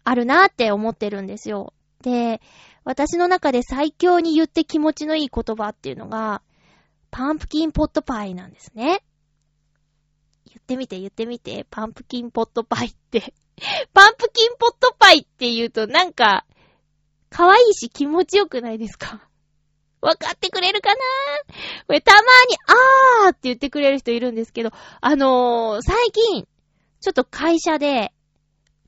[0.05, 1.73] あるなって思ってるんですよ。
[2.01, 2.41] で、
[2.85, 6.41] 私の中で最強に言って気持ちのいい言葉っていうのが、
[7.11, 9.03] パンプキンポットパイなんですね。
[10.49, 13.33] 言ってみて言ってみて、パンプキンポットパイって。
[13.93, 16.45] パンプキンポットパイって言うとなんか、
[17.29, 19.27] 可愛いし気持ちよくないですか？
[20.01, 20.95] わかってくれるかな？
[21.87, 22.25] これたまに、
[23.25, 26.47] あーって言ってくれる人いるんですけど、あのー、最近、
[27.01, 28.11] ちょっと会社で、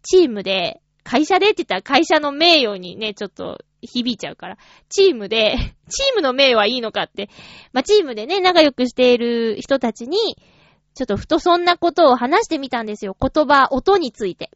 [0.04, 4.58] チームで、会社でって言ったら会社の名誉にね、ちょっと響いちゃうから、
[4.90, 5.56] チームで、
[5.90, 7.30] チームの名誉はいいのかって、
[7.74, 10.38] まあ、チームでね、仲良くしている人たちに、
[10.94, 13.16] ちょっとふとそんなことを話してみたんですよ。
[13.20, 14.52] 言葉、音について。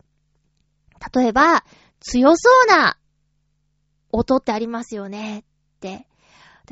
[1.14, 1.64] 例えば、
[2.00, 2.98] 強そうな
[4.12, 5.44] 音ってありますよねっ
[5.80, 6.08] て。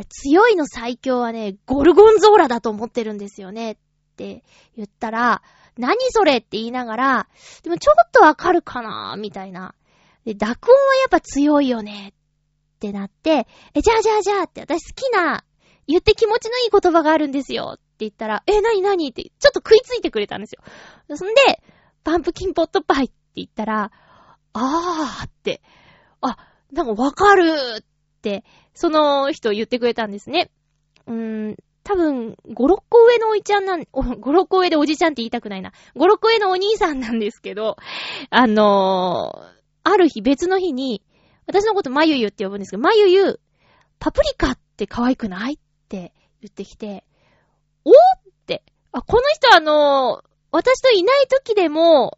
[0.10, 3.78] 強いの最強はね、ゴルゴンゾーラだと思ってるんですよねっ
[4.16, 4.44] て
[4.76, 5.44] 言ったら、
[5.78, 7.28] 何それって言いながら、
[7.64, 9.76] でもちょっとわかるかなみたいな。
[10.26, 12.14] で、濁音はやっぱ強いよねっ
[12.80, 15.44] てなって、え、じゃあじゃあじゃあって私好きな、
[15.88, 20.62] 言って気持ちのいい言葉があるんですよって言ったら、え、なになにって、ちょっと食いついてくれたんですよ。
[21.16, 21.64] そんで、
[22.04, 23.92] パンプキンポットパイって言ったら、
[24.54, 25.62] あーって、
[26.22, 26.38] あ、
[26.72, 27.52] なんかわかる
[27.82, 27.84] っ
[28.22, 30.52] て、その人言ってくれたんですね。
[31.06, 35.72] うーん、多分、5、6個上のおいちゃんなん、5、6個上でおじちゃんって言いたくないな。
[35.96, 37.78] 5、6個上のお兄さんなんですけど、
[38.30, 39.54] あのー、
[39.84, 41.04] ある日別の日に、
[41.46, 43.40] 私のことまゆゆって呼ぶんですけど、まゆゆ、
[44.00, 45.54] パプリカって可愛くない？
[45.54, 45.58] っ
[45.90, 47.06] て言ってきて、
[47.86, 47.94] おっ
[48.46, 52.18] て、あ、この人あの、私といない時でも、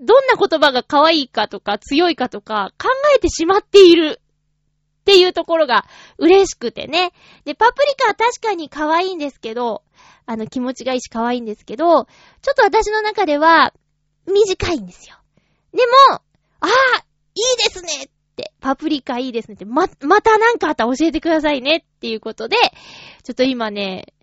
[0.00, 5.84] どんな言葉が可愛いかとか強いかとか考えてしまっているっていうところが
[6.18, 7.12] 嬉しくてね。
[7.44, 9.82] で、パプリカは確かに可愛いんですけど、
[10.26, 12.06] あの気持ちがいいし可愛いんですけど、ちょ
[12.52, 13.74] っと私の中では
[14.26, 15.16] 短いんですよ。
[15.72, 15.92] でも、
[16.60, 16.68] ああ、
[17.34, 22.56] いいですねって、パプリカいいですねって、ま、またなんかあったら教えてくださいねっていうことで、
[23.24, 24.13] ちょっと今ね、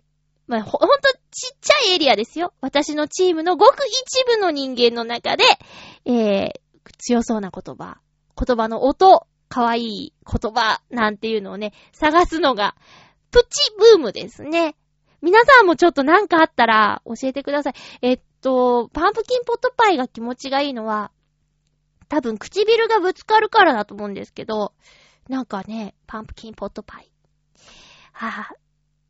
[0.52, 0.96] まあ、ほ、ほんと
[1.30, 2.52] ちっちゃいエリアですよ。
[2.60, 5.44] 私のチームのごく一部の人間の中で、
[6.04, 6.50] えー、
[6.98, 7.98] 強そうな言葉、
[8.36, 12.76] 言葉の音、可愛い言葉なんていうのをね、探すのが、
[13.30, 14.76] プチブームですね。
[15.22, 17.74] 皆さんもちょっとなんかあったら教えてください。
[18.02, 21.12] えっと、パンプキンポットパイが気持ちがいいのは、
[22.08, 24.74] 多分唇がぶつかるからだと思うんですけど、
[25.30, 27.10] なんかね、パンプキンポットパイ。
[28.12, 28.61] はぁ、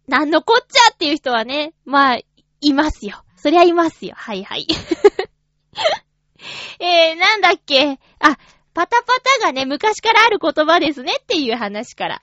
[0.08, 2.18] なんのこっちゃっていう人はね、まあ、
[2.60, 3.24] いますよ。
[3.36, 4.14] そりゃいますよ。
[4.16, 4.66] はいはい。
[6.80, 7.98] えー、なんだっけ？
[8.18, 8.36] あ、
[8.74, 12.22] パタパタがね、昔からある言葉ですねっていう話から。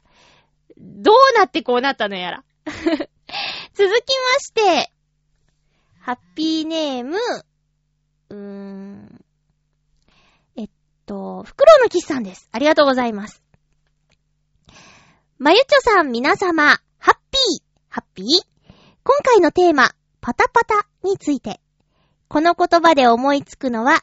[0.78, 2.44] どうなってこうなったのやら。
[2.66, 2.96] 続き
[3.76, 4.92] まして、
[6.00, 7.18] ハッピーネーム、
[8.30, 9.26] うーん、
[10.56, 10.70] えっ
[11.06, 12.50] と、フクロウのキスさんです。
[12.52, 13.44] ありがとうございます。
[15.38, 18.26] まゆちょさん皆様、ハッピー、ハッピー
[19.04, 19.90] 今回のテーマ、
[20.22, 21.60] パタパタについて。
[22.28, 24.02] この言葉で思いつくのは、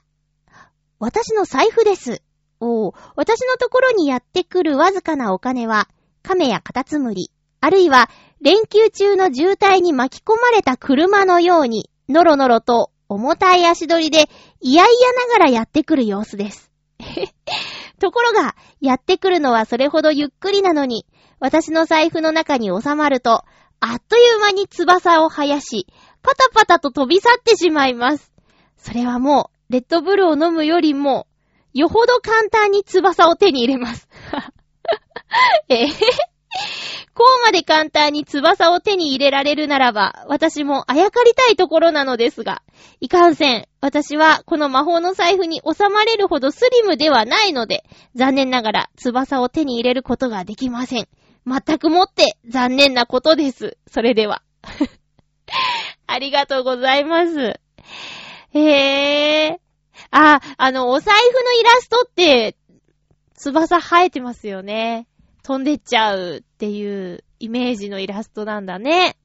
[0.99, 2.21] 私の財布です。
[2.59, 5.89] お私のところにやってくるわずかなお金は、
[6.25, 14.29] 亀やカタツムリ、あるいは連休中の渋滞に巻き込まれた車のように、のろのろと重たい足取りで、
[14.61, 16.73] いやいやながらやってくる様子です。
[18.01, 21.07] ところが、やってくるのはそれほどゆっくりなのに、
[21.39, 23.45] 私の財布の中に収まると、
[23.81, 25.87] あっという間に翼を生やし、
[26.23, 28.33] パタパタと飛び去ってしまいます。
[28.77, 31.27] それはもう、レッドブルを飲むよりも、
[31.73, 34.09] よほど簡単に翼を手に入れます。
[35.69, 35.89] えー、
[37.15, 42.63] こうまで簡単に翼を手に入れられるならば、私もあやかりたいところなのですが、
[43.01, 47.85] いかんせん、私はこの魔法の財布に収まれるほどスリムではないので、
[48.15, 51.09] 残念ながら翼を手に入れることができません。
[51.47, 53.79] 全くもって残念なことです。
[53.89, 54.43] それでは。
[56.09, 57.61] ありがとうございます。
[58.53, 59.59] へー。
[60.11, 62.57] あ、あの、お財布のイラストって、
[63.35, 65.07] 翼生えてますよね。
[65.43, 69.17] 飛んでっちゃうっていうイメージのイラストなんだね。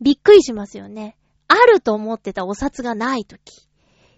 [0.00, 1.16] びっくりしますよね。
[1.46, 3.68] あると思ってたお札がないとき。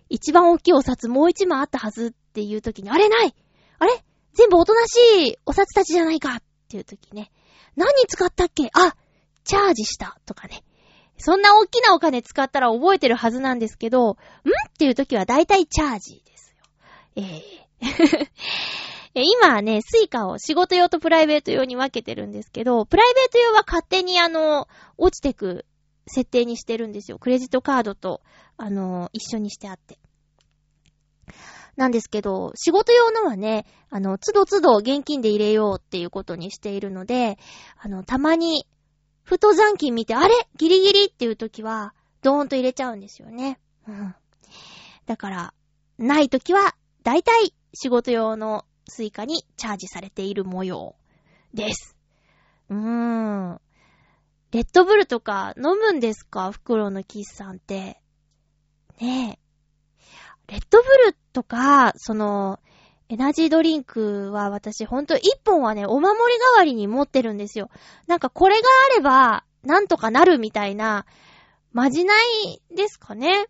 [0.08, 3.34] 一番大きいお札もう一枚あったはずっていうときに、あれない
[3.78, 4.04] あれ
[4.34, 4.96] 全部おとなし
[5.30, 7.30] いお札たちじゃないかっていうときね。
[7.76, 8.70] 何使ったっけ？
[8.72, 8.94] あ、
[9.44, 10.62] チャージしたとかね。
[11.18, 14.16] そんな大きなお金使ったら覚えてるはずなんですけど、んっ
[14.78, 16.64] ていう時は大体チャージですよ。
[17.16, 17.60] えー
[19.14, 24.68] 今はね、スイカを仕事用とプライベート用に分けてるんですけど、プライベート用は勝手にあの、
[24.98, 25.66] 落ちてく
[26.06, 27.18] 設定にしてるんですよ。
[27.18, 28.22] クレジットカードと、
[28.56, 29.98] あの、一緒にしてあって。
[31.76, 37.38] なんですけど、仕事用のはね、あの、つどつど現金で入れようっていうことにしているので、
[37.78, 38.66] あの、たまに、
[39.22, 40.34] ふと残金見て、あれ？
[40.56, 43.60] ギリギリっていう時は、ドーンと入れちゃうんですよね。
[43.86, 44.14] うん。
[45.06, 45.54] だから、
[45.98, 50.96] ない時は、だいたい仕事用のスイカにチャージされている模様
[51.54, 51.96] です。
[52.68, 53.60] うーん。
[54.50, 56.50] レッドブルとか飲むんですか？
[56.50, 58.02] 袋のキスさんって。
[59.00, 59.39] ねえ。
[60.50, 62.58] レッドブルとか、その、
[63.08, 67.70] エナジードリンクは私ほんと一本はね、お守り代わりに持ってるんですよ。
[68.08, 71.06] なんかこれがあれば、なんとかなるみたいな、
[71.72, 73.46] まじないですかね。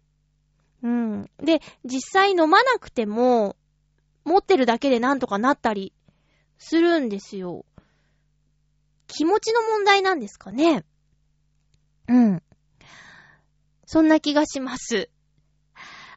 [0.83, 1.31] うん。
[1.39, 3.57] で、実際飲まなくても、
[4.25, 5.95] 持ってるだけでなんとかなったり
[6.59, 7.65] するんですよ。
[9.07, 10.85] 気持ちの問題なんですかね。
[12.09, 12.43] うん。
[13.87, 15.09] そんな気がします。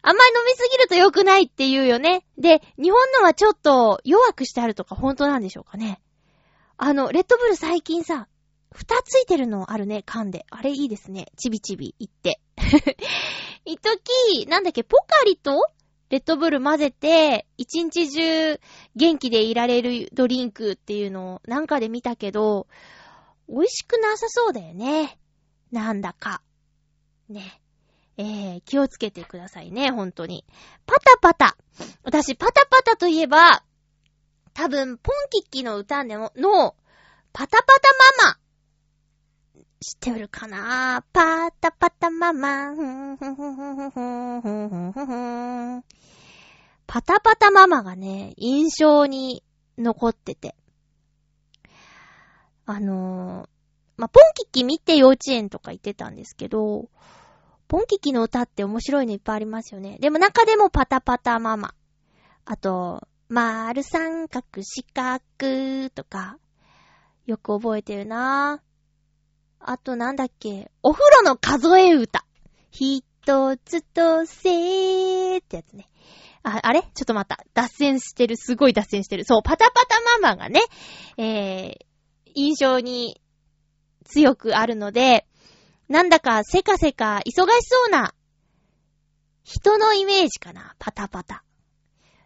[0.06, 2.26] あんまり飲みすぎると良くないって言うよね。
[2.38, 6.01] で、日本のはちょっと弱くしてあるとか本当なんでしょうかね。
[6.78, 8.28] あの、レッドブル最近さ、
[8.74, 10.45] 蓋ついてるのあるね、缶で。
[10.49, 11.28] あれいいですね。
[11.38, 12.41] ちびちび言って。
[13.66, 15.68] 一時、なんだっけ、ポカリと
[16.10, 18.60] レッドブル混ぜて、一日中
[18.97, 22.68] 元気でいられるドリンクっていうのをなんかで見たけど、
[23.47, 25.18] 美味しくなさそうだよね。
[25.72, 26.41] なんだか。
[27.30, 27.62] ね。
[28.18, 30.45] えー、気をつけてくださいね、本当に。
[30.86, 31.57] パタパタ。
[32.03, 33.64] 私、パタパタといえば、
[34.53, 36.76] 多分、ポンキッキの歌でも、の、
[37.32, 38.39] パタパタママ。
[39.80, 41.03] 知ってるかな？
[41.11, 42.74] パタパタママ。
[46.88, 49.43] パタパタママがね、印象に
[49.78, 50.55] 残ってて。
[52.66, 53.49] あのー、
[53.97, 56.89] まあ、ポンキッキ見て幼稚園とか行ってたんですけど、
[57.74, 59.97] ポンキキの歌って面白いのいっぱいありますよね。
[59.99, 61.74] でも中でもパタパタママ。
[62.45, 66.38] あと、丸三角四角とか、
[67.26, 68.61] よく覚えてるな
[69.59, 72.28] あとなんだっけ、お風呂の数え歌。
[72.69, 73.01] 一
[73.65, 75.89] つとせーってやつね。
[76.43, 76.84] あ、あれ？
[76.84, 77.43] ちょっと待った。
[77.55, 78.38] 脱線してる。
[78.38, 79.26] すごい脱線してる。
[79.26, 80.61] そう、パタパタママがね、
[81.17, 81.86] えー、
[82.36, 83.19] 印象に
[84.05, 85.26] 強くあるので、
[85.90, 88.14] なんだかせかせか忙しそうな
[89.44, 90.76] 人のイメージかな。
[90.80, 91.44] パタパタ。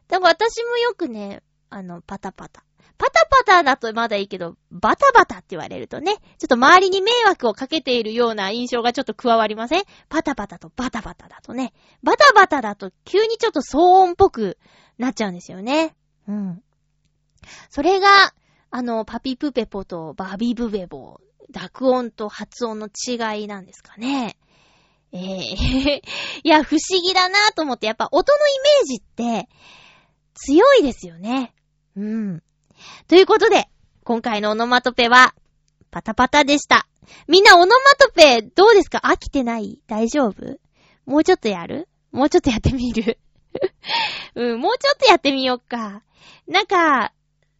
[0.07, 2.63] だから私もよくね、あの、パタパタ。
[2.97, 9.83] パタパタだとまだいいけど、バタバタって言われるとね、ちょっと周りに迷惑をかけているような印象がちょっと加わりません？
[10.09, 11.73] パタパタとバタバタだとね。
[12.01, 14.57] バタバタだと急にちょっと騒音っぽく
[14.97, 15.95] なっちゃうんですよね。
[16.27, 16.63] うん。
[17.69, 18.33] それが、
[18.71, 21.19] あの、パピプペポとバビブベボ、
[21.51, 24.37] 濁音と発音の違いなんですかね。
[25.13, 26.01] ええー、
[26.43, 29.49] いや、不思議だなと思って、やっぱ音のイメージって
[30.33, 31.53] 強いですよね。
[31.95, 32.43] うん。
[33.07, 33.69] ということで、
[34.03, 35.33] 今回のオノマトペは、
[35.91, 36.87] パタパタでした。
[37.27, 38.99] みんなオノマトペどうですか？
[39.05, 39.79] 飽きてない？
[39.87, 40.59] 大丈夫？
[41.05, 41.87] もうちょっとやる？
[42.11, 43.17] もうちょっとやってみる？
[44.35, 46.03] うん、もうちょっとやってみよっか。
[46.47, 47.13] なんか、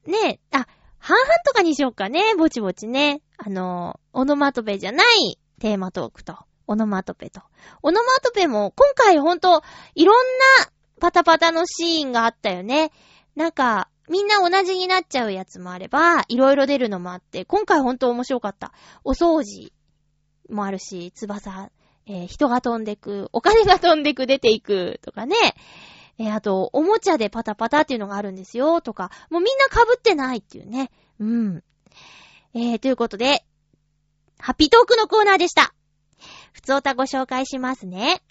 [0.05, 0.67] ねあ、
[1.07, 2.35] 半々とかにしよっかね。
[2.37, 3.21] ぼちぼちね。
[3.37, 6.35] あの、オノマトペじゃないテーマトークと、
[6.67, 7.39] オノマトペと。
[7.81, 9.63] オノマトペも今回ほんと、
[9.95, 10.15] いろん
[10.59, 10.67] な
[10.99, 12.91] パタパタのシーンがあったよね。
[13.37, 18.73] なんか、みんな同じになっちゃうやつもあれば、いろいろ出るのもあって、今回ほんと面白かった。
[19.05, 19.71] お掃除
[20.49, 21.71] もあるし、翼、
[22.05, 25.37] えー、人が飛んでく、お金が飛んでく、出ていく、とかね。
[26.19, 29.11] えー、あと、おもちゃでパタパタっていうのがあるんですよ、とか。
[29.29, 30.91] もうみんな被ってないっていうね。
[31.19, 31.63] うん。
[32.53, 33.45] えー、ということで、
[34.39, 35.73] ハッピートークのコーナーでした。
[36.51, 38.21] ふつおたご紹介しますね。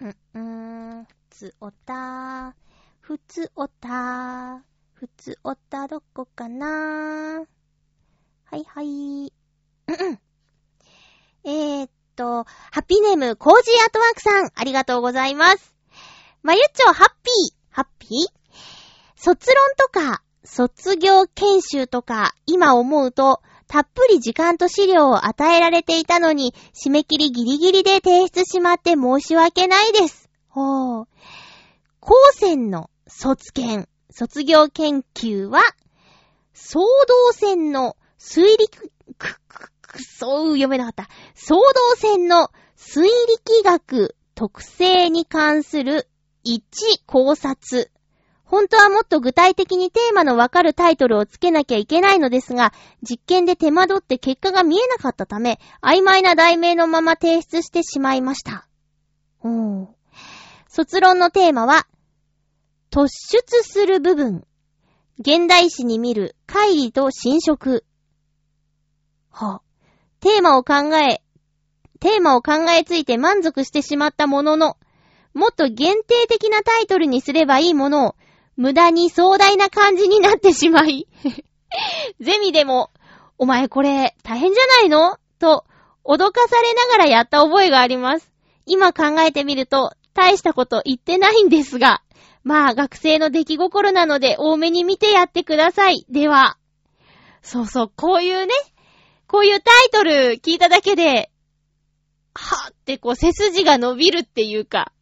[0.00, 2.54] うん、うーん、ふつおた
[3.00, 7.44] ふつおた、ふつおたどこかな
[8.44, 8.86] はいはい。
[9.86, 10.20] うん
[11.44, 15.79] えー、っと、ハッピーネーム、コージーアートワークさん、ありがとうございます。
[16.42, 18.12] まゆっちょ、ハッピー、ハッピー？
[19.14, 30.30] 卒論とか、卒業研修とか、今思うと、たっぷり時間と資料を与えられていたのに、締め切りギリギリで提出しまって申し訳ないです。
[30.48, 31.08] ほう。
[32.00, 35.60] 高専の卒研、卒業研究は、
[36.54, 39.38] 総動線の推理、く、く、
[39.82, 41.08] く、そう読めなかった。
[41.34, 41.64] 総動
[41.96, 46.08] 線の推力学特性に関する
[46.42, 46.62] 一
[47.06, 47.90] 考察。
[48.44, 52.72] 本当はもっと具体的にテーマのわかるタイトルをつけなきゃいけないのですが、
[53.02, 58.66] 実験で手間取って結果が見えなかったため、曖昧な題名のまま提出してしまいました。
[59.44, 59.88] うん
[60.68, 61.86] 卒論のテーマは、
[62.90, 64.44] 突出する部分。
[65.18, 67.84] 現代史に見る会議と侵食。
[69.30, 69.62] は、
[70.20, 71.22] テーマを考え、
[72.00, 74.76] テーマを考えついて満足してしまったものの、
[75.34, 78.16] もっと限定的なタイトルにすればいいものを、
[78.56, 81.06] 無駄に壮大な感じになってしまい、
[82.20, 82.90] ゼミでも、
[83.38, 85.18] お前これ大変じゃないの？
[85.38, 85.64] と、
[86.04, 88.30] 脅かされながらやった覚えがあります。
[88.66, 92.02] 今考えてみると、大したこと言ってないんですが、
[92.42, 96.04] まあ学生の出来心なので多めに見てやってください。
[96.08, 96.56] では。
[97.42, 98.52] そうそう、こういうね、
[99.26, 101.30] こういうタイトル聞いただけで、
[102.34, 104.92] はぁってこう背筋が伸びるっていうか、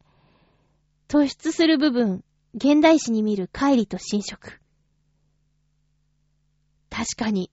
[1.08, 2.22] 突出する部分、
[2.54, 4.60] 現代史に見る帰りと侵食。
[6.90, 7.50] 確かに、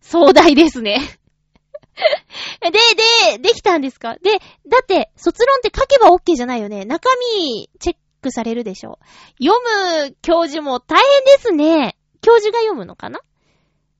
[0.00, 1.00] 壮大ですね
[2.62, 4.16] で、で、できたんですか？
[4.16, 6.84] で、だって、卒論って書けば OK じゃないよね。
[6.84, 8.98] 中身、チェックされるでしょ。
[9.42, 9.60] 読
[10.06, 11.96] む教授も大変ですね。
[12.22, 13.20] 教授が読むのかな？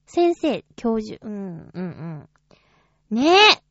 [0.07, 1.19] 先生、教授。
[1.23, 2.29] うん、うん、
[3.11, 3.17] うん。
[3.17, 3.63] ねえ。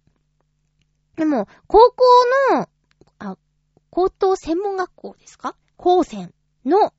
[1.18, 2.06] でも、高校
[2.56, 2.68] の、
[3.90, 5.56] 高等専門学校ですか？
[5.78, 6.34] 高専
[6.66, 6.94] の、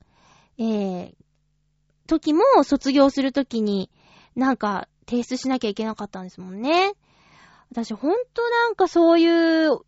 [0.57, 1.15] えー、
[2.07, 3.89] 時も卒業するときに、
[4.35, 6.93] なんか、提出しなきゃいけなかったんですもんね。
[7.69, 9.79] 私ほんとなんかそういう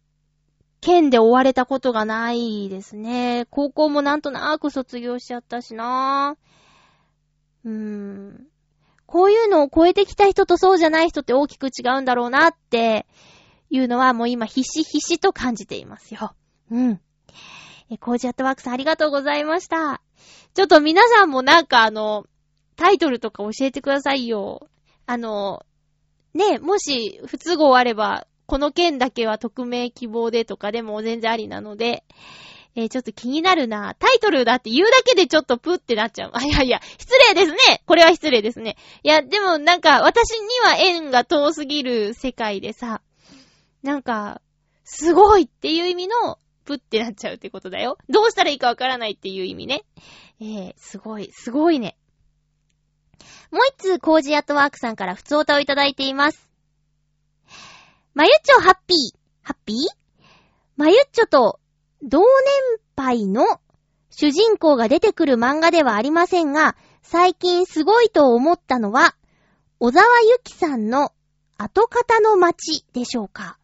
[0.81, 3.45] 件で追われたことがないですね。
[3.49, 6.35] 高校もなんとなく卒業しちゃったしな
[7.63, 8.47] うーん。
[9.05, 13.05] こういうのを超えてきた人とそうじゃない人って大きく違うんだろうなって
[13.69, 16.33] いうのはもう今ひしひしと感じていますよ。
[16.71, 17.01] うん。
[17.89, 20.01] え、コージアットワークさんありがとうございました。
[20.53, 22.25] ちょっと皆さんもなんかあの、
[22.75, 24.67] タイトルとか教えてくださいよ。
[25.05, 25.65] あの、
[26.33, 32.03] ね、もし不都合あれば、この件だけは匿名希望でとかでも全然ありなので、
[32.75, 33.95] えー、ちょっと気になるな。
[33.99, 36.31] タイトルだって言うだけでちょっとプってなっちゃう。
[36.33, 37.83] あ、 いやいや、失礼ですね。
[37.85, 38.77] これは失礼ですね。
[39.03, 43.01] いや、でもなんか、私には縁が遠すぎる世界でさ、
[43.83, 44.41] なんか、
[44.85, 47.97] すごいっていう意味の、プってなっちゃうってことだよ。
[48.09, 49.83] どうしたらいいかわからないっていう意味ね。
[50.41, 51.97] えー、すごい、すごいね。
[53.51, 56.49] もう一通、コージアットワークさんから普通歌をいただいています。
[58.13, 59.17] まゆっちょハッピー。
[59.41, 59.77] ハッピー？
[60.75, 61.59] まゆっちょと
[62.01, 62.27] 同年
[62.95, 63.59] 配の
[64.09, 69.15] 主人公が出てくる漫画ではありませんが、最近すごいと思ったのは、
[69.79, 71.11] 小沢ゆきさんの
[71.57, 73.57] 後方の街でしょうか。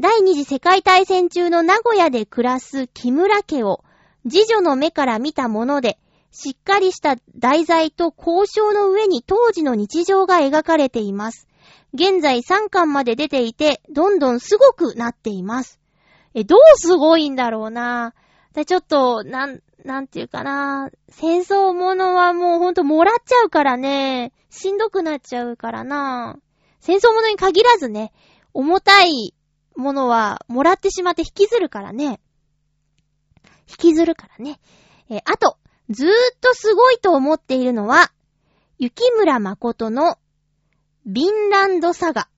[0.00, 3.84] 第二次世界大戦中の名古屋で暮らす木村家を
[4.28, 5.98] 次女の目から見たもので、
[6.32, 11.46] しっかりした題材と交渉の上に当時の日常が描かれています。
[11.92, 15.78] 現在3巻まで出ていて、どんどんすごくなっています。
[16.34, 18.64] え、どうすごいんだろうなぁ。
[18.64, 20.90] ちょっと、なん、なんていうかな。
[21.08, 24.32] 戦争ものはもうほんともらっちゃうからね。
[24.50, 26.36] しんどくなっちゃうからな。
[26.80, 28.12] 戦争ものに限らずね、
[28.52, 29.34] 重たい
[29.76, 32.20] ものはもらってしまって引きずるからね。
[33.68, 34.60] 引きずるからね。
[35.10, 35.58] え、あと、
[35.90, 38.12] ずーっとすごいと思っているのは、
[38.78, 40.18] 雪村誠の
[41.06, 42.28] ビンランドサガ。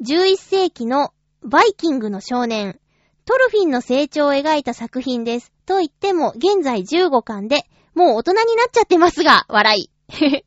[0.00, 2.78] 11世紀のバイキングの少年、
[3.24, 5.52] トルフィンの成長を描いた作品です。
[5.66, 9.90] と言っても、現在15巻で、もう大人になっちゃってますが、笑い。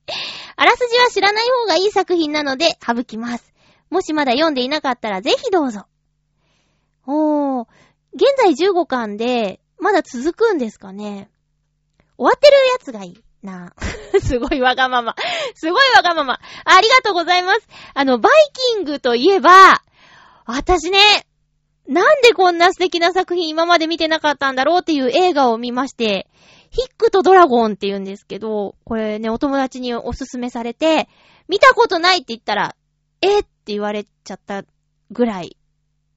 [0.58, 3.54] あらすじは知らない方がいい作品なので、省きます。
[3.90, 5.86] もしまだ読んでいなかったら、ぜひどうぞ。
[7.08, 7.68] おー、
[8.14, 11.30] 現在15巻で、まだ続くんですかね
[12.18, 13.74] 終わってるやつがいいな。
[14.22, 15.16] すごいわがまま。
[15.54, 16.40] すごいわがまま。
[16.66, 17.68] ありがとうございます。
[17.94, 18.34] あの、バイ
[18.74, 19.82] キングといえば、
[20.46, 21.00] 私ね、
[21.88, 26.28] なんでこんな素敵な作品今まで見てなかったんだろうっていう映画を見まして、
[26.72, 31.08] ヒックとドラゴンって言うんですけど、これね、お友達におすすめされて、
[31.48, 32.76] 見たことないって言ったら、
[33.22, 34.64] えって言われちゃった
[35.12, 35.58] ぐらい、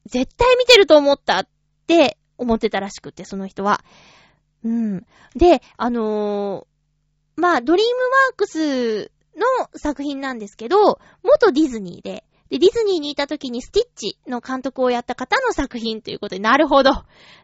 [0.09, 1.49] 絶対見てると思ったっ
[1.87, 3.85] て思ってたらしくて、その人は。
[4.65, 5.07] うん。
[5.37, 9.45] で、あのー、まあ、ドリームワークスの
[9.77, 16.91] 作品なんですけど、元ディズニーで、で、ディズニーにいた時にスティッチの監督をやった方の作品ということで、なるほど。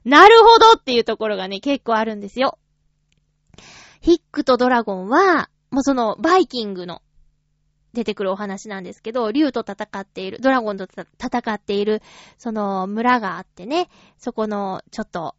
[0.04, 2.58] なるほどっていうところがね、結構あるんですよ。
[4.00, 7.02] ヒックとドラゴンは、もうその、バイキングの
[7.94, 12.02] 出てくるお話なんですけど、竜と戦っている、ドラゴンと戦っている、
[12.36, 13.88] その村があってね、
[14.18, 15.34] そこの、ちょっと、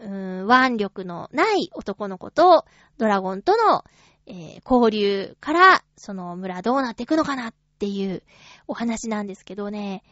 [0.00, 2.66] うーん、腕力のない男の子と、
[2.98, 3.84] ドラゴンとの、
[4.26, 8.22] えー、交流から、その村どうなっていくのかなっていう
[8.66, 10.02] お話なんですけどね。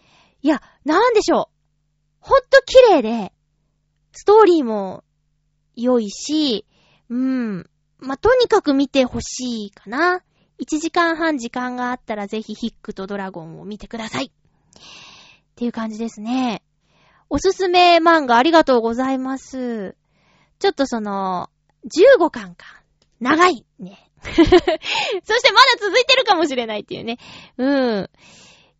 [0.42, 1.56] いや、なんでしょう。
[2.20, 3.32] ほんと綺麗で、
[4.12, 5.04] ストーリーも
[5.74, 6.64] 良いし、
[7.10, 7.70] うーん。
[7.98, 10.22] まあ、とにかく見てほしいかな。
[10.60, 14.26] 1時間半時間があったらぜひヒックとドラゴンを見てください。
[14.26, 14.30] っ
[15.56, 16.62] ていう感じですね。
[17.28, 19.96] おすすめ漫画ありがとうございます。
[20.58, 21.50] ちょっとその、
[22.18, 22.82] 15巻か。
[23.20, 24.10] 長いね。
[24.26, 27.18] そしてまだ続いてるかもしれないっていうね。
[27.58, 28.10] うん。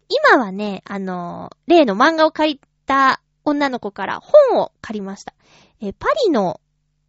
[0.09, 5.35] 今はね、あの、例の漫画を借りた女の子から本を借りました。
[5.81, 6.61] え、パリの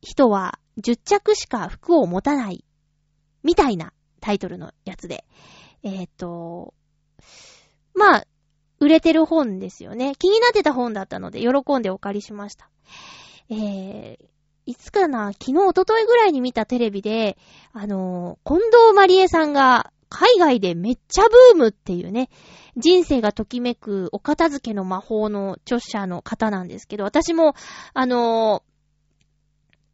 [0.01, 2.63] 人は10着しか服を持たない。
[3.43, 5.25] みたいなタイトルのやつで。
[5.83, 6.73] えっ、ー、と、
[7.93, 8.27] まあ、
[8.79, 10.13] 売れてる本ですよね。
[10.17, 12.69] 気になってた本だったので、喜んでお借りしました。
[13.49, 14.25] えー、
[14.65, 17.37] いつかな昨日、おとといぐらいに見たテレビで、
[17.73, 22.29] あのー、近藤まりえさんが海外でめっちゃブームっていうね、
[22.75, 27.55] 人生がときめくお片付けの魔法の著者の方なんですけど、私も、
[27.93, 28.63] あの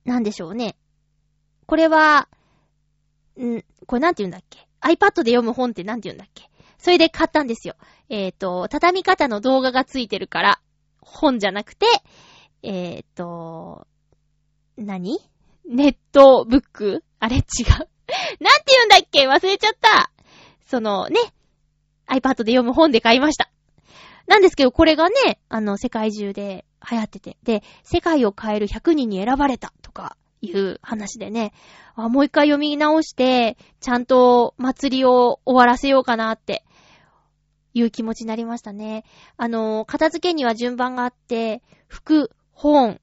[0.06, 0.76] ー、なんでしょうね。
[1.66, 2.28] これは、
[3.40, 6.50] んこれなんて言うんだっけ ?iPad で読む本ってなんて言うんだっけ？
[6.78, 7.76] それで買ったんですよ。
[8.10, 10.62] えっ、ー、と、畳み方の動画がついてるから、
[11.02, 11.86] 本じゃなくて、
[12.62, 13.88] えっ、ー、と、
[14.78, 15.20] 何？
[15.66, 17.04] ネットブック？
[17.20, 17.44] あれ違う。
[17.70, 17.90] なんて
[18.68, 19.28] 言うんだっけ？
[19.28, 20.12] 忘れちゃった。
[20.66, 21.20] そのね、
[22.08, 23.50] iPad で読む本で買いました。
[24.28, 31.54] なんですけど、これがね、あの、世界中で流行ってて、で、世界を変える100人に選ばれたとかいう話でね、
[31.96, 36.66] あ、もう一回読み直して、ちゃんと祭りを終わらせようかなって
[37.74, 39.06] いう気持ちになりましたね。
[39.38, 43.00] あの、片付けには順番があって、服、本、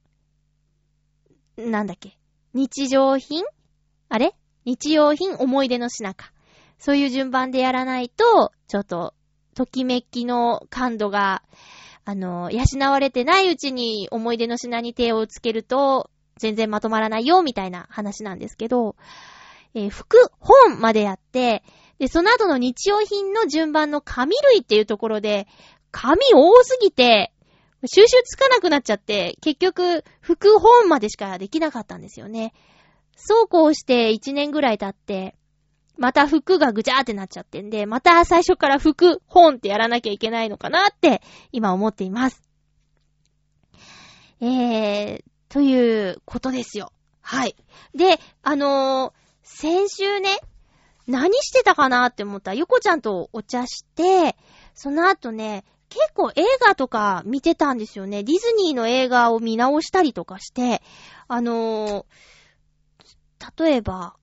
[1.56, 2.18] なんだっけ、
[2.52, 3.42] 日常品？
[4.10, 4.34] あれ？
[4.66, 6.32] 日用品、思い出の品か。
[6.78, 9.14] そういう順番でやらないと、ちょっと、
[9.54, 11.42] ときめきの感度が、
[12.04, 16.10] あの、養われてないうちに思い出の品に手をつけると、
[16.40, 18.96] 全然まとまらないよ、みたいな話なんですけど、
[19.74, 21.62] えー、服、本までやって、
[21.98, 25.46] で、その後の日用品の順番の紙類っていうところで、
[25.92, 27.32] 紙多すぎて、
[27.86, 32.52] 収集つかなくなっちゃって、結局、服本までしかできなかったんですよね。
[33.16, 35.36] そうこうして1年ぐらい経って、
[35.98, 41.20] また服がぐちゃーってなっちゃってんで、また最初から服、本ってやらなきゃいけないのかなって、
[41.52, 42.42] 今思っています。
[44.40, 46.92] えー、ということですよ。
[47.20, 47.56] はい。
[47.92, 50.38] で、あのー、先週ね、
[51.08, 54.36] 何してたかなって思ったら、ゆこちゃんとお茶して、
[54.74, 58.22] その後ね、結構映画とか見てたんですよね。
[58.22, 60.82] ディズニーの映画を見直したりとかして、
[61.26, 64.14] あのー、例えば、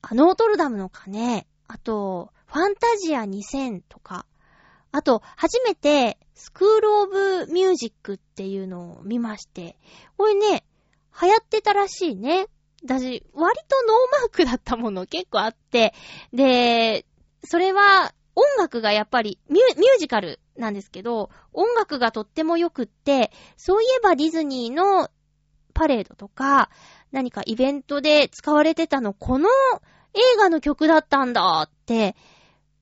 [0.00, 4.24] あノートルダムの鐘、あと、ファンタジア2000とか、
[4.90, 9.78] あと、初めて、スクールオブミュージックっていうのを見まして、
[10.16, 10.64] これね、
[11.20, 12.46] 流行ってたらしいね。
[12.84, 15.94] だし、割とノーマークだったもの結構あって、
[16.32, 17.06] で、
[17.44, 25.10] それは音楽がやっぱりミュミュージカルなんですけど、音楽がとっても良くって、そういえばディズニーの
[25.74, 26.70] パレードとか、
[27.12, 29.48] 何かイベントで使われてたの、この
[30.14, 32.16] 映画の曲だったんだって、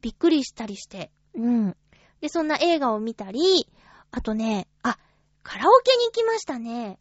[0.00, 1.10] びっくりしたりして。
[1.34, 1.76] うん。
[2.20, 3.68] で、そんな映画を見たり、
[4.10, 4.98] あとね、あ、
[5.42, 6.98] カラオケに行きましたね。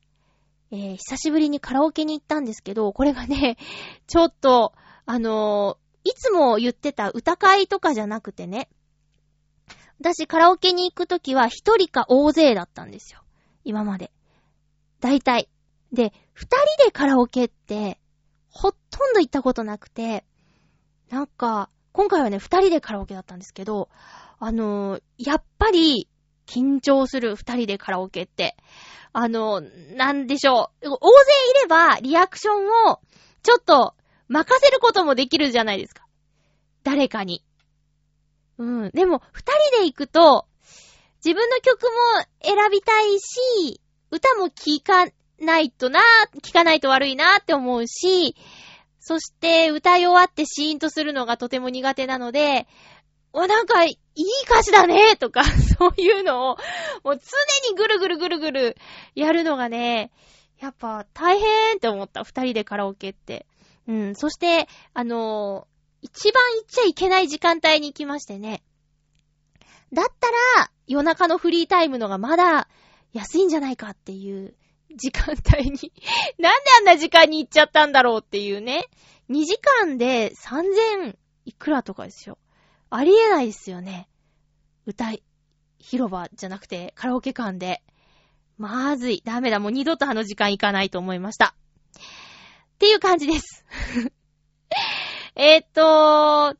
[0.71, 3.57] えー、久しぶりにカラオケに行ったんですけど、これがね、
[4.07, 4.73] ちょっと、
[5.05, 8.69] あのー、いつも言ってた歌会とかじゃなくてね、
[9.99, 13.21] 私カラオケに行くときは一人か大勢だったんですよ。
[13.65, 14.11] 今まで。
[15.01, 15.49] 大体。
[15.91, 16.47] で、二
[16.77, 17.99] 人でカラオケって、
[18.49, 20.25] ほとんど行ったことなくて、
[21.09, 23.89] なんか、今回はね、二人でカラオケだったんですけど、
[24.39, 26.07] あの、やっぱり、
[26.45, 28.55] 緊張する二人でカラオケって。
[29.11, 29.61] あの、
[29.95, 30.87] なんでしょう。
[30.89, 32.99] 大勢いれば、リアクションを、
[33.43, 33.95] ちょっと、
[34.27, 36.05] 任せることもできるじゃないですか。
[36.83, 37.43] 誰かに。
[38.57, 38.91] うん。
[38.91, 40.47] でも、二人で行くと、
[41.23, 41.89] 自分の曲も
[42.41, 45.99] 選びたいし、歌も聴かないとな、
[46.41, 48.35] 聴かないと悪いなって思うし、
[48.99, 52.67] そして歌い終わってシーンとするのがとても苦手なので、
[53.33, 53.85] わ、なんか、
[54.19, 55.45] いい歌詞だねとか、
[55.79, 56.57] そういうのを、
[57.05, 58.77] もう常にぐるぐるぐるぐる
[59.15, 60.11] やるのがね、
[60.59, 63.45] やっぱ大変って思った、二人でカラオケって。
[63.87, 68.61] うん、そして、あのー、一番行っちゃいけない時間帯に行きましてね。
[69.93, 70.27] だった
[70.59, 72.67] ら、夜中のフリータイムのがまだ
[73.13, 74.53] 安いんじゃないかっていう
[74.95, 75.93] 時間帯に
[76.37, 78.89] なんであんな時間に行っちゃったんだろうっていうね。
[79.29, 81.15] 2時間で3000
[81.45, 82.37] いくらとかですよ。
[82.89, 84.08] ありえないですよね。
[84.89, 85.21] 歌い、
[85.77, 87.83] 広場じゃなくてカラオケ館で。
[88.57, 89.21] まずい。
[89.23, 89.59] ダメだ。
[89.59, 91.53] もう二度とあの時間行かないと思いました。
[91.95, 93.63] っていう感じです。
[95.35, 96.55] えっと、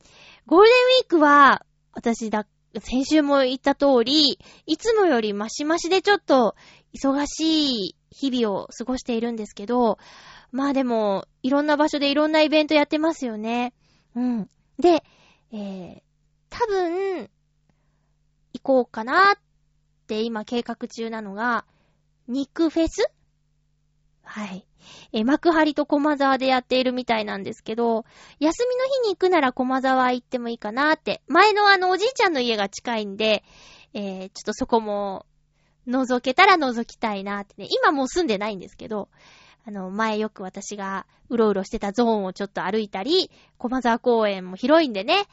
[0.46, 2.46] ゴールデンウィークは、私だ、
[2.78, 6.54] 先週も言った通り、いつもよりマシマシでちょっと
[6.94, 9.98] 忙しい日々を過ごしているんですけど、
[10.52, 13.74] まあでも、いろんな場所でいろんなイベントやってますよね。
[14.14, 14.50] うん。
[14.78, 15.02] で、
[15.52, 16.00] えー、
[16.48, 17.28] 多分、
[18.62, 19.38] 行こうかなっ
[20.06, 21.64] て今計画中なのが、
[22.28, 23.10] 肉フェス？
[24.22, 24.66] はい。
[25.12, 28.04] え、幕張と駒沢でやっているみたいなんですけど、
[28.38, 31.22] 休みの日に行くなら駒沢行ってもいいかなって。
[31.26, 33.42] 前のあのおじいちゃんの家が近いんで、
[33.92, 35.26] えー、ちょっとそこも
[35.88, 37.66] 覗けたら覗きたいなってね。
[37.82, 39.08] 今もう住んでないんですけど、
[39.66, 45.26] あの、前よく私がうろうろしてたゾーンをちょっと歩いたり、駒沢公園も広いんでね、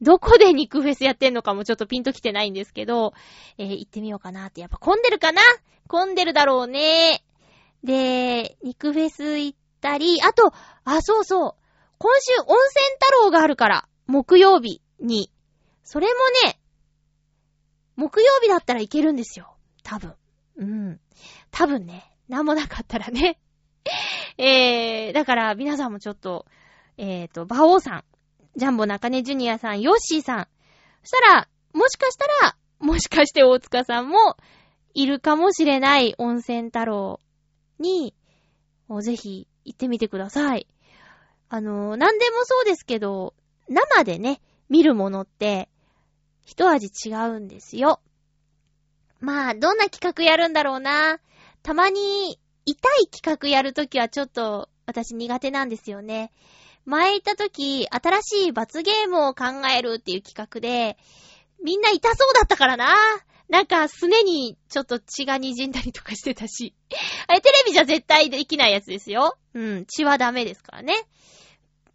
[0.00, 3.12] どこで肉フェスやってんのかもちょっとピンと来てないんですけど、
[3.58, 4.60] えー、行ってみようかなって。
[4.60, 5.42] やっぱ混んでるかな？
[5.88, 7.22] 混んでるだろうね。
[7.84, 10.52] で、肉フェス行ったり、あと、
[10.84, 11.54] あ、そうそう。
[11.98, 12.56] 今週温泉
[12.98, 15.30] 太郎があるから、木曜日に。
[15.82, 16.12] それも
[16.48, 16.60] ね、
[17.96, 19.56] 木曜日だったらいけるんですよ。
[19.82, 20.14] 多分。
[20.56, 21.00] うん。
[21.50, 22.10] 多分ね。
[22.28, 23.38] なんもなかったらね。
[24.38, 26.46] えー、だから皆さんもちょっと、
[26.96, 28.04] えーと、馬王さん、
[28.56, 30.48] ジャンボ中根ジュニアさん、ヨッシーさん。
[31.02, 34.36] そしたら、もしかしたら、もしかして大塚さんも、
[34.94, 37.20] いるかもしれない温泉太郎
[37.78, 38.14] に、
[39.02, 40.66] ぜひ行ってみてください。
[41.48, 43.34] あの、なんでもそうですけど、
[43.68, 45.68] 生でね、見るものって、
[46.44, 48.00] 一味違うんですよ。
[49.20, 51.20] まあ、どんな企画やるんだろうな。
[51.62, 56.32] たまに、痛い企画やるときはちょっと、私苦手なんですよね。
[56.90, 60.98] 前行ったとき、新しい罰ゲームを考えるっていう企画で、
[61.62, 62.94] みんな痛そうだったからな。
[63.48, 66.74] なんか、すねにちょっと血が滲んだりとかしてたし。
[67.26, 69.38] あれ、テレビじゃ絶対できないやつですよ。
[69.54, 70.94] うん、血はダメですからね。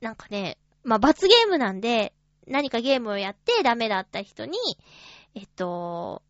[0.01, 2.13] なんかね、まあ、罰ゲームなんで、
[2.47, 4.57] 何かゲームをやってダメだった人に、
[5.33, 6.21] えっと、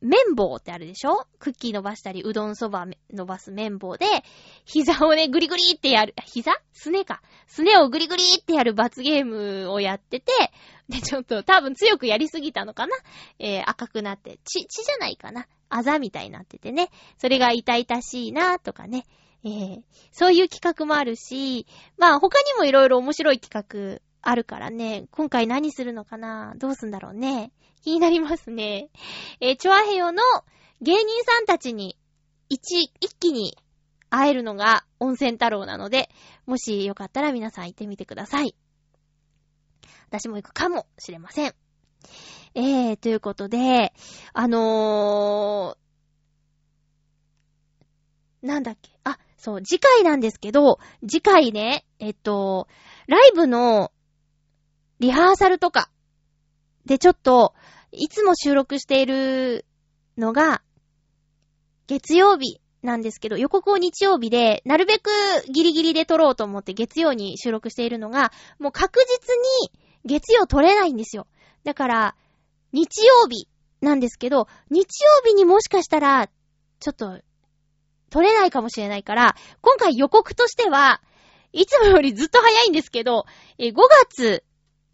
[0.00, 1.26] 綿棒ってあるでしょ？
[1.38, 4.06] クッキー伸ばしたり、うどんそば伸ばす綿棒で、
[4.64, 6.52] 膝をね、グリグリってやる、膝？
[6.72, 7.20] すねか。
[7.46, 10.32] すねをグリグリってやる罰ゲームをやってて、
[10.88, 12.96] で、ちょっと多分強くやりすぎたのかな？
[13.38, 15.46] えー、赤くなって、血、血じゃないかな？
[15.68, 16.90] あざみたいになっててね。
[17.18, 19.04] それが痛々しいなとかね。
[19.44, 26.54] えー、そういう企画もあるし、まあ他にもいろいろ面白い企画あるからね、今回何するのかな？
[26.58, 27.52] どうすんだろうね？
[27.82, 28.90] 気になりますね。
[29.40, 30.22] えー、チョアヘヨの
[30.82, 31.96] 芸人さんたちに
[32.48, 33.56] 一、一気に
[34.10, 36.10] 会えるのが温泉太郎なので、
[36.46, 38.54] もしよかったら皆さん行ってみてください。
[40.08, 41.54] 私も行くかもしれません。
[42.54, 43.92] えー、ということで、
[44.32, 48.90] あのー、なんだっけ？
[49.04, 52.66] あ、そう、次回なんですけど、次回ね、えっと、
[53.06, 53.92] ライブの
[55.00, 55.90] リハーサルとか
[56.88, 57.54] でちょっと、
[57.92, 59.66] いつも収録している
[60.16, 60.62] のが、
[61.86, 65.10] 月曜日なんですけど、予告を日曜日で、なるべく
[65.52, 69.34] ギリギリで撮ろうと思って月曜に収録しているのが、もう確実
[69.70, 71.26] に月曜撮れないんですよ。
[71.64, 72.16] だから、
[72.72, 73.48] 日曜日
[73.80, 76.28] なんですけど、日曜日にもしかしたら、
[76.80, 77.20] ちょっと、
[78.10, 81.02] 撮れないかもしれないから、今回予告としては、
[81.52, 83.26] いつもよりずっと早いんですけど、
[83.58, 83.74] 5
[84.10, 84.44] 月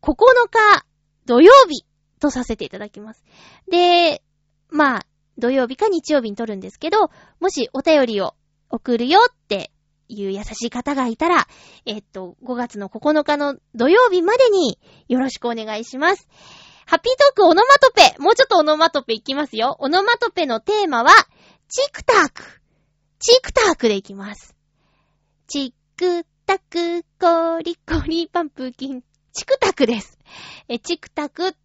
[0.04, 0.14] 9
[0.50, 0.84] 日
[1.24, 1.86] 土曜日
[2.20, 3.24] とさせていただきます。
[3.70, 4.22] で、
[4.68, 5.06] まあ、
[5.38, 8.34] 土曜日か日曜日に撮るんですけど、もしお便りを
[8.68, 9.70] 送るよって
[10.08, 11.48] いう優しい方がいたら、
[11.86, 14.78] えっと、5月の9日の土曜日までに
[15.08, 16.28] よろしくお願いします。
[16.86, 18.14] ハッピートークオノマトペ。
[18.18, 19.76] もうちょっとオノマトペいきますよ。
[19.78, 21.12] オノマトペのテーマは、
[21.68, 22.60] チクタク。
[23.18, 24.54] チクタクでいきます。
[25.46, 29.02] チクタク、コリコリパンプキン。
[29.34, 30.16] チクタクです。
[30.68, 31.56] え、チクタク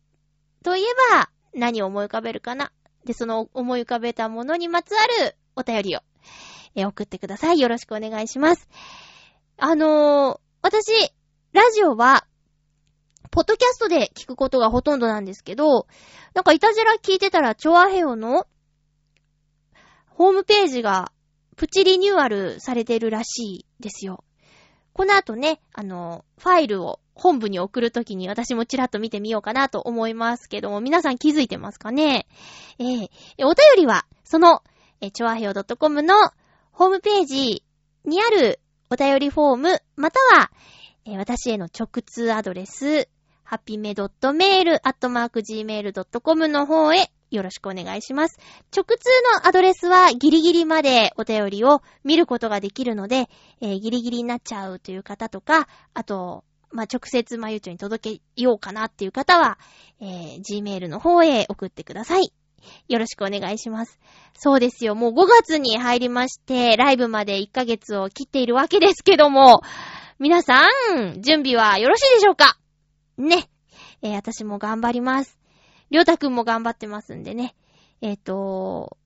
[0.63, 2.72] といえば、何を思い浮かべるかな？
[3.05, 5.99] で、その思い浮かべたものにまつわるお便りを、
[6.76, 7.59] え、送ってください。
[7.59, 8.67] よろしくお願いします。
[9.57, 10.91] あのー、私、
[11.53, 12.26] ラジオは、
[13.32, 15.86] ポッドキャストで聞くことがほとんどなんですけど、
[16.34, 18.47] なんかいたじら聞いてたら、チョアヘオの
[20.07, 21.11] ホームページが
[21.55, 24.24] プチリニューアルされてるらしいですよ。
[25.00, 32.28] この後ね、あの、ファイルを本部に送るときに私もちらっと見てみようかなと思いますけども、皆さん気づいてますかね？
[32.80, 33.08] えー、
[33.45, 34.62] お便りは、その、
[35.00, 36.14] えちょわへよ .com の
[36.74, 37.64] ホームページ
[38.04, 40.52] にあるお便りフォーム、または、
[41.06, 43.08] えー、私への直通アドレス、
[43.45, 44.80] ハピメ .mail.gmail.com
[46.50, 48.40] の方へよろしくお願いします。
[48.76, 49.10] 直通
[49.42, 53.30] のアドレスはギリギリまでお便りを見ることができるので、
[53.62, 59.58] えー、ギリギリになっちゃうという方とか、あと、まあ、直接まゆちょに届けようかなっていう方は、
[60.02, 62.32] えー、Gmail の方へ送ってください。
[62.88, 64.00] よろしくお願いします。
[64.38, 64.94] そうですよ。
[64.94, 69.62] もう5月に入りまして、ライブまで1ヶ月を切っているわけですけども、
[70.20, 72.58] 皆さん、準備はよろしいでしょうか？
[73.18, 73.50] ね。
[74.02, 75.39] えー、私も頑張ります。
[75.90, 77.56] りょうたくんも頑張ってますんでね。
[78.02, 78.98] えっ、ー、と、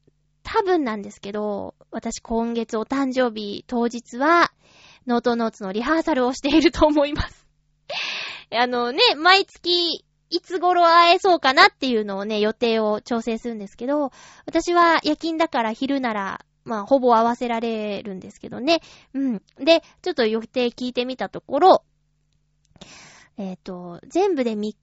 [0.44, 4.52] 多分なんですけど、私今月お誕生日当日は、
[5.08, 7.48] ノートノーツのリハーサルをしていると思います。
[8.52, 14.12] あのね、毎月、いつ頃会えそうかなっていうのをね、予定を調整するんですけど、
[14.46, 18.82] 私は夜勤だから昼なら、まあ、ほぼ合わせられるんですけどね。
[19.14, 19.42] うん。
[19.58, 21.84] で、ちょっと予定聞いてみたところ、
[23.38, 24.76] えっ、ー、と、全部で3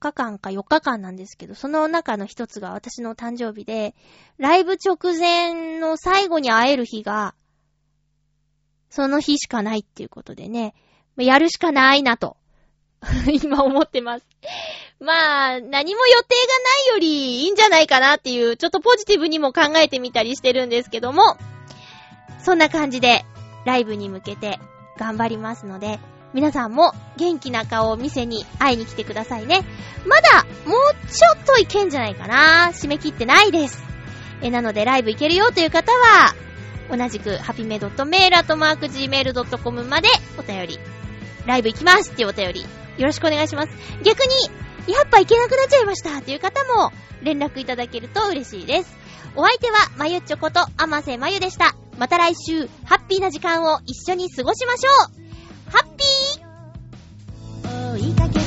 [0.00, 3.94] 日間か4日間なんですけど、その中の一つが私の誕生日で、
[4.38, 7.34] ライブ直前の最後に会える日が、
[8.88, 10.74] その日しかないっていうことでね、
[11.16, 12.36] やるしかないなと、
[13.42, 14.26] 今思ってます。
[14.98, 21.36] まあ、何も予定がないよりいいんじゃないかなっていう、ちょっとポジティブにも考えてみたりしてるんですけども、
[22.42, 23.24] そんな感じで、
[23.66, 24.58] ライブに向けて
[24.98, 26.00] 頑張りますので、
[26.32, 29.62] 皆さんも元気な顔を見せに会いに来てくださいね。
[30.06, 32.70] まだ、もうちょっといけんじゃないかな。
[32.72, 33.82] 締め切ってないです。
[34.42, 36.34] え、なのでライブ行けるよという方は、
[36.90, 40.08] 同じく、ハピメドットメールアットマーク gmail.com まで
[40.38, 40.78] お便り。
[41.46, 42.62] ライブ行きますっていうお便り。
[42.62, 42.66] よ
[43.06, 43.72] ろしくお願いします。
[44.02, 48.96] 逆に、やっぱ行けなくなっちゃいましたっていう方も、連絡いただけると嬉しいです。
[49.36, 51.74] お相手は、まゆっちょこと、あませまゆでした。
[51.98, 55.19] また来週、ハッピーな時間を一緒に過ごしましょう
[58.00, 58.39] rica que